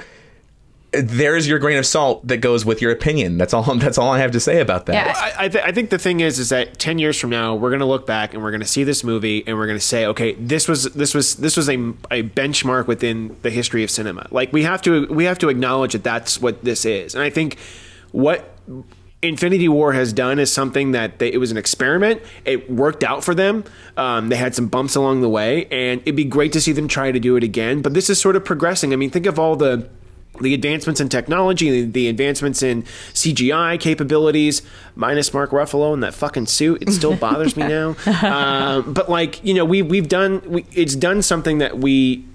[0.93, 4.19] there's your grain of salt that goes with your opinion that's all that's all i
[4.19, 5.13] have to say about that Yeah.
[5.15, 7.69] I, I, th- I think the thing is, is that ten years from now, we're
[7.69, 9.85] going to look back and we're going to see this movie and we're going to
[9.85, 11.73] say, okay, this was this was this was a,
[12.09, 14.27] a benchmark within the history of cinema.
[14.31, 17.13] Like we have to we have to acknowledge that that's what this is.
[17.15, 17.57] And I think
[18.11, 18.55] what
[19.21, 22.21] Infinity War has done is something that they, it was an experiment.
[22.45, 23.63] It worked out for them.
[23.97, 26.87] Um, they had some bumps along the way, and it'd be great to see them
[26.87, 27.81] try to do it again.
[27.81, 28.93] But this is sort of progressing.
[28.93, 29.89] I mean, think of all the
[30.41, 32.83] the advancements in technology, the advancements in
[33.13, 34.61] CGI capabilities,
[34.95, 36.81] minus Mark Ruffalo in that fucking suit.
[36.81, 37.95] It still bothers me now.
[38.21, 42.25] Um, but like you know, we we've done we, it's done something that we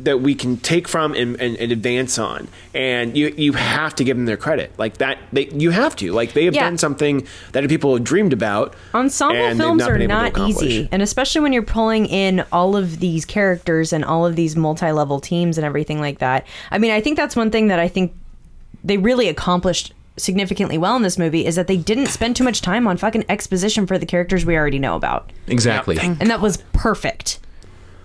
[0.00, 4.04] that we can take from and, and, and advance on, and you you have to
[4.04, 4.72] give them their credit.
[4.78, 6.64] Like that, they you have to like they have Yeah.
[6.64, 8.74] done something that people have dreamed about.
[8.94, 12.06] Ensemble and films not are been able to not easy, and especially when you're pulling
[12.06, 16.46] in all of these characters and all of these multi-level teams and everything like that.
[16.70, 18.14] I mean, I think that's one thing that I think
[18.84, 22.60] they really accomplished significantly well in this movie is that they didn't spend too much
[22.60, 26.58] time on fucking exposition for the characters we already know about, exactly and that was
[26.72, 27.40] perfect.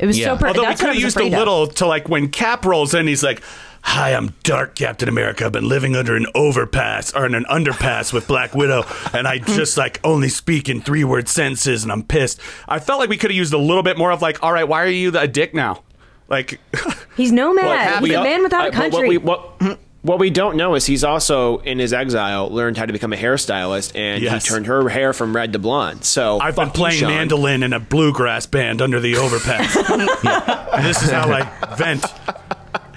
[0.04, 0.26] It was Yeah.
[0.26, 0.58] so perfect.
[0.58, 1.39] Although we could have used a afraid of.
[1.39, 3.41] little to like when Cap rolls in, he's like,
[3.84, 5.45] "Hi, I'm Dark Captain America.
[5.45, 8.84] I've been living under an overpass or in an underpass with Black Widow,
[9.14, 12.99] and I just like only speak in three word sentences, and I'm pissed." I felt
[12.99, 14.88] like we could have used a little bit more of like, "All right, why are
[14.89, 15.84] you a dick now?"
[16.28, 16.60] Like,
[17.16, 17.64] He's nomad.
[17.66, 18.08] happened?
[18.08, 19.18] He's a man without I- a but country.
[19.18, 22.86] What we, what, what we don't know is he's also in his exile learned how
[22.86, 24.45] to become a hairstylist, and Yes.
[24.45, 26.04] he turned her hair from red to blonde.
[26.06, 27.10] So I've been playing Sean.
[27.10, 29.76] mandolin in a bluegrass band under the overpass.
[30.84, 31.43] This is how I
[31.76, 32.04] vent.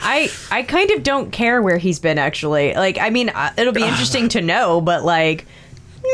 [0.00, 2.74] I I kind of don't care where he's been actually.
[2.74, 5.46] Like I mean, uh, it'll be interesting to know, but like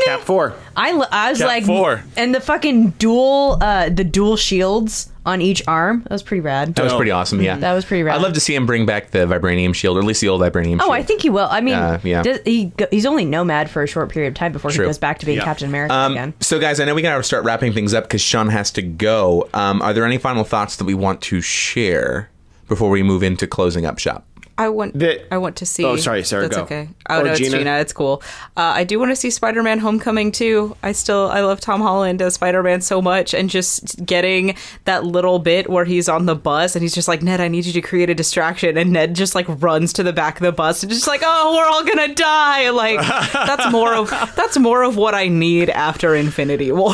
[0.05, 0.53] Cap four.
[0.75, 2.03] I, l- I was Cap like, four.
[2.17, 6.01] and the fucking dual, uh, the dual shields on each arm.
[6.03, 6.75] That was pretty rad.
[6.75, 7.41] That was pretty awesome.
[7.41, 8.15] Yeah, That was pretty rad.
[8.17, 10.41] I'd love to see him bring back the vibranium shield, or at least the old
[10.41, 10.79] vibranium.
[10.81, 10.91] Oh, shield.
[10.91, 11.47] I think he will.
[11.49, 12.23] I mean, Uh, yeah.
[12.23, 14.83] does- he go- he's only nomad for a short period of time before True.
[14.85, 15.45] he goes back to being Yeah.
[15.45, 16.33] Captain America Um, again.
[16.41, 18.81] so, guys, I know we got to start wrapping things up because Sean has to
[18.81, 19.47] go.
[19.53, 22.29] Um, are there any final thoughts that we want to share
[22.67, 24.25] before we move into closing up shop?
[24.57, 25.83] I want The- I want to see.
[25.83, 26.63] Oh, sorry, Sarah, That's go.
[26.63, 26.89] okay.
[27.09, 27.57] Oh Or no, it's Gina.
[27.57, 27.79] Gina.
[27.79, 28.21] It's cool.
[28.55, 30.75] Uh, I do want to see Spider-Man: Homecoming too.
[30.83, 35.39] I still I love Tom Holland as Spider-Man so much, and just getting that little
[35.39, 37.81] bit where he's on the bus and he's just like Ned, I need you to
[37.81, 40.91] create a distraction, and Ned just like runs to the back of the bus and
[40.91, 42.69] just like, oh, we're all gonna die.
[42.69, 42.99] Like
[43.33, 46.93] that's more of that's more of what I need after Infinity War.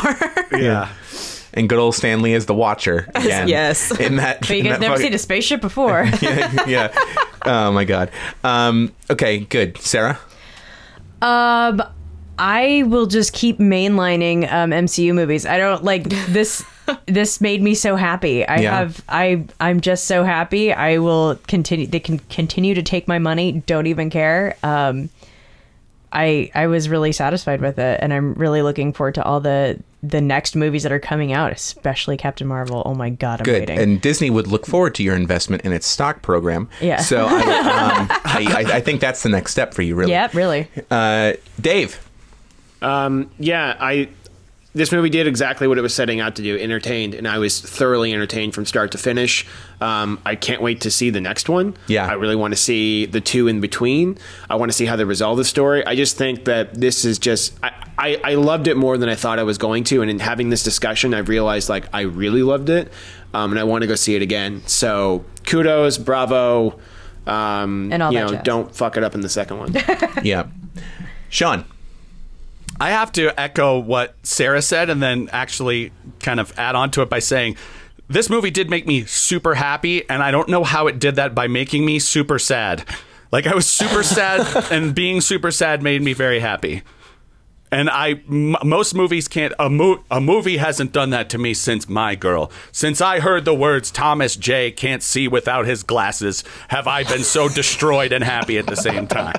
[0.52, 0.88] Yeah.
[1.54, 3.48] And good old Stan Lee is the Watcher again.
[3.48, 3.90] Yes.
[4.00, 6.04] In that, But you in guys never fucking- seen a spaceship before.
[6.22, 7.04] yeah, yeah.
[7.44, 8.10] Oh my god.
[8.44, 9.78] Um, okay, good.
[9.78, 10.18] Sarah.
[11.22, 11.82] Um,
[12.38, 15.44] I will just keep mainlining um, MCU movies.
[15.44, 16.64] I don't like this.
[17.06, 18.46] this made me so happy.
[18.46, 18.78] I Yeah.
[18.78, 19.04] have.
[19.08, 19.44] I.
[19.60, 20.72] I'm just so happy.
[20.72, 21.86] I will continue.
[21.86, 23.62] They can continue to take my money.
[23.66, 24.56] Don't even care.
[24.62, 25.10] Um,
[26.12, 29.78] I I was really satisfied with it, and I'm really looking forward to all the
[30.02, 32.82] the next movies that are coming out, especially Captain Marvel.
[32.86, 33.68] Oh my god, I'm Good.
[33.68, 33.78] waiting.
[33.78, 36.68] And Disney would look forward to your investment in its stock program.
[36.80, 36.98] Yeah.
[36.98, 37.32] So I,
[38.00, 40.12] um, I, I, I think that's the next step for you, really.
[40.12, 40.68] yeah, really.
[40.90, 42.06] Uh, Dave.
[42.82, 44.08] Um, yeah, I
[44.72, 47.60] this movie did exactly what it was setting out to do, entertained, and I was
[47.60, 49.46] thoroughly entertained from start to finish.
[49.80, 51.76] Um, I can't wait to see the next one.
[51.88, 52.06] Yeah.
[52.06, 54.16] I really want to see the two in between.
[54.48, 55.84] I want to see how they resolve the story.
[55.84, 59.14] I just think that this is just I, I, I loved it more than I
[59.16, 62.42] thought I was going to, and in having this discussion, I've realized like I really
[62.42, 62.92] loved it,
[63.34, 64.62] um, and I want to go see it again.
[64.66, 66.78] So kudos, bravo.
[67.26, 68.44] Um, And all you that know, jazz.
[68.44, 69.74] don't fuck it up in the second one.
[70.22, 70.46] Yeah.
[71.28, 71.64] Sean.
[72.80, 77.02] I have to echo what Sarah said and then actually kind of add on to
[77.02, 77.56] it by saying
[78.08, 81.32] this movie did make me super happy, and I don't know how it did that
[81.32, 82.84] by making me super sad.
[83.30, 86.82] Like I was super sad, and being super sad made me very happy.
[87.72, 89.52] And I, m- most movies can't.
[89.58, 92.50] A, mo- a movie hasn't done that to me since My Girl.
[92.72, 97.22] Since I heard the words Thomas J can't see without his glasses, have I been
[97.22, 99.34] so destroyed and happy at the same time.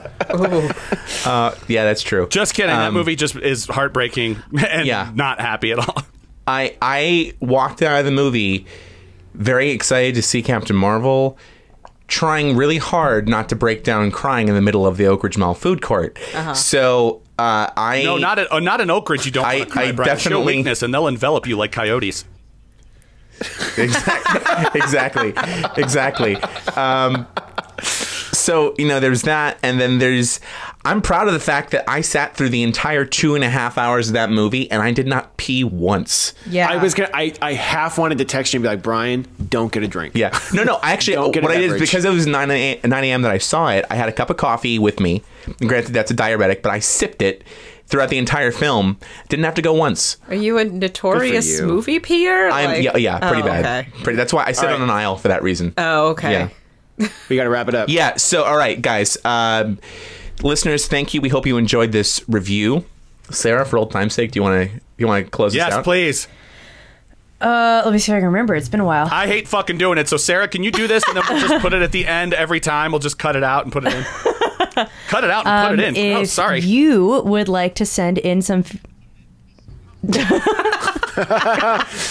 [1.67, 2.27] Yeah, that's true.
[2.29, 2.69] Just kidding.
[2.75, 5.11] that Um, movie just is heartbreaking and Yeah.
[5.13, 6.03] not happy at all.
[6.47, 8.65] I I walked out of the movie
[9.33, 11.37] very excited to see Captain Marvel,
[12.07, 15.37] trying really hard not to break down crying in the middle of the Oak Ridge
[15.37, 16.17] Mall food court.
[16.53, 19.25] So uh, I No, not uh, not an Oak Ridge.
[19.25, 20.17] You don't I- cry, I Brian.
[20.17, 22.25] Show definitely- weakness, and they'll envelop you like coyotes.
[23.77, 25.33] exactly exactly
[25.77, 26.35] exactly.
[26.75, 27.25] Um,
[28.41, 30.39] so you know, there's that, and then there's.
[30.83, 33.77] I'm proud of the fact that I sat through the entire two and a half
[33.77, 36.33] hours of that movie, and I did not pee once.
[36.49, 37.09] Yeah, I was gonna.
[37.13, 40.15] I, I half wanted to text you and be like, Brian, don't get a drink.
[40.15, 40.37] Yeah.
[40.53, 40.75] No, no.
[40.81, 43.21] I actually, Don't get what I did is because it was 9 a, 9 a.m.
[43.21, 45.23] that I saw it, I had a cup of coffee with me.
[45.59, 47.43] And granted, that's a diuretic, but I sipped it
[47.87, 48.97] throughout the entire film.
[49.29, 50.17] Didn't have to go once.
[50.29, 51.65] Are you a notorious you.
[51.67, 52.49] movie peer?
[52.49, 53.85] I'm Like- yeah, yeah, pretty Oh, bad.
[53.85, 54.03] Okay.
[54.03, 55.73] Pretty, that's why I sit All on an aisle for that reason.
[55.77, 56.31] Oh, okay.
[56.31, 56.49] Yeah.
[57.29, 57.89] We got to wrap it up.
[57.89, 58.15] Yeah.
[58.17, 59.79] So, all right, guys, um,
[60.43, 61.21] listeners, thank you.
[61.21, 62.85] We hope you enjoyed this review.
[63.29, 65.75] Sarah, for old time's sake, do you want to you want to close Yes, this
[65.77, 65.83] out?
[65.83, 66.27] please.
[67.39, 68.53] Uh, let me see if I can remember.
[68.53, 69.07] It's been a while.
[69.11, 70.07] I hate fucking doing it.
[70.07, 72.33] So, Sarah, can you do this, and then we'll just put it at the end
[72.35, 72.91] every time.
[72.91, 74.03] We'll just cut it out and put it in.
[75.07, 75.95] cut it out and put it in.
[75.95, 76.59] if Oh, sorry.
[76.59, 78.59] you would like to send in some.
[78.59, 78.77] f-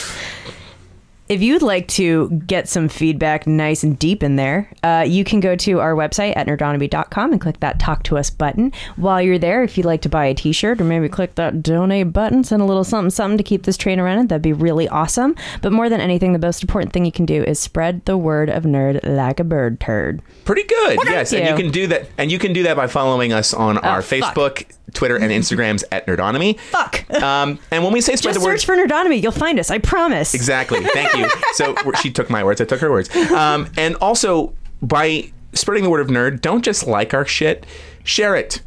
[1.30, 5.38] If you'd like to get some feedback nice and deep in there, uh, you can
[5.38, 8.72] go to our website at nerdonomy.com and click that talk to us button.
[8.96, 11.62] While you're there, if you'd like to buy a t shirt or maybe click that
[11.62, 14.88] donate button, send a little something something to keep this train running, that'd be really
[14.88, 15.36] awesome.
[15.62, 18.50] But more than anything, the most important thing you can do is spread the word
[18.50, 20.22] of nerd like a bird turd.
[20.44, 20.98] Pretty good.
[21.04, 21.56] yes, and you you.
[21.56, 22.08] can do that.
[22.18, 24.34] And you can do that by following us on our fuck.
[24.34, 26.58] Facebook, Twitter, and Instagrams at Nerdonomy.
[26.58, 27.08] Fuck.
[27.22, 29.22] Um, and when we say spread Just the word, search for Nerdonomy.
[29.22, 29.70] You'll find us.
[29.70, 30.34] I promise.
[30.34, 30.82] exactly.
[30.82, 31.19] Thank you.
[31.54, 32.60] So she took my words.
[32.60, 33.14] I took her words.
[33.30, 34.52] Um, and also
[34.82, 37.66] by spreading the word of nerd, don't just like our shit.
[38.04, 38.62] Share it,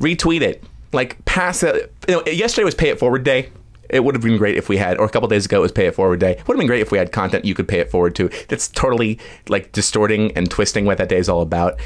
[0.00, 1.92] retweet it, like pass it.
[2.08, 3.50] You know, yesterday was Pay It Forward Day.
[3.88, 5.72] It would have been great if we had, or a couple days ago it was
[5.72, 6.32] Pay It Forward Day.
[6.32, 8.28] It would have been great if we had content you could pay it forward to.
[8.48, 11.78] That's totally like distorting and twisting what that day is all about.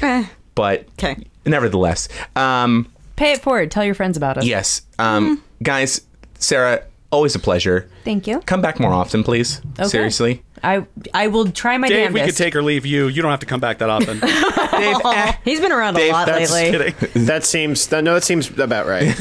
[0.55, 1.17] But 'Kay.
[1.45, 3.69] nevertheless, um, Pay it forward.
[3.71, 4.45] Tell your friends about us.
[4.45, 5.43] yes, um, Mm-hmm.
[5.63, 6.01] guys,
[6.39, 7.89] Sarah, always a pleasure.
[8.03, 8.39] Thank you.
[8.41, 9.61] Come back more often, please.
[9.83, 10.43] Seriously.
[10.63, 11.97] I I will try my best.
[11.97, 13.07] Dave, we could take or leave you.
[13.07, 14.19] You don't have to come back that often.
[14.81, 16.91] Dave, eh, He's been around Dave, a lot that's lately.
[16.91, 17.25] Kidding.
[17.31, 19.15] That seems that, no, that seems about right.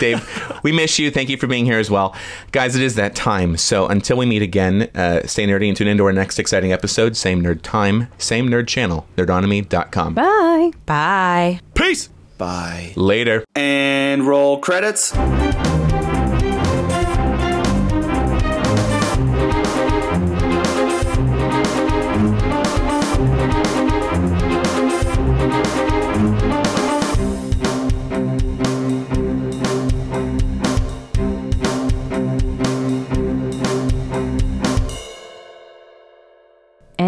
[0.00, 1.10] Dave, we miss you.
[1.10, 2.14] Thank you for being here as well.
[2.52, 3.56] Guys, it is that time.
[3.56, 7.16] So until we meet again, uh, stay nerdy and tune into our next exciting episode.
[7.16, 10.14] Same nerd time, same nerd channel, nerdonomy.com.
[10.14, 10.70] Bye.
[10.86, 11.60] Bye.
[11.74, 12.08] Peace.
[12.38, 12.92] Bye.
[12.96, 13.44] Later.
[13.54, 15.12] And roll credits.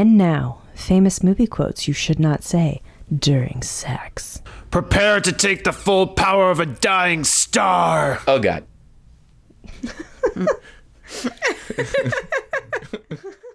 [0.08, 2.80] And now, famous movie quotes you should not say
[3.14, 4.40] during sex.
[4.70, 8.22] Prepare to take the full power of a dying star.
[8.26, 8.64] Oh, God.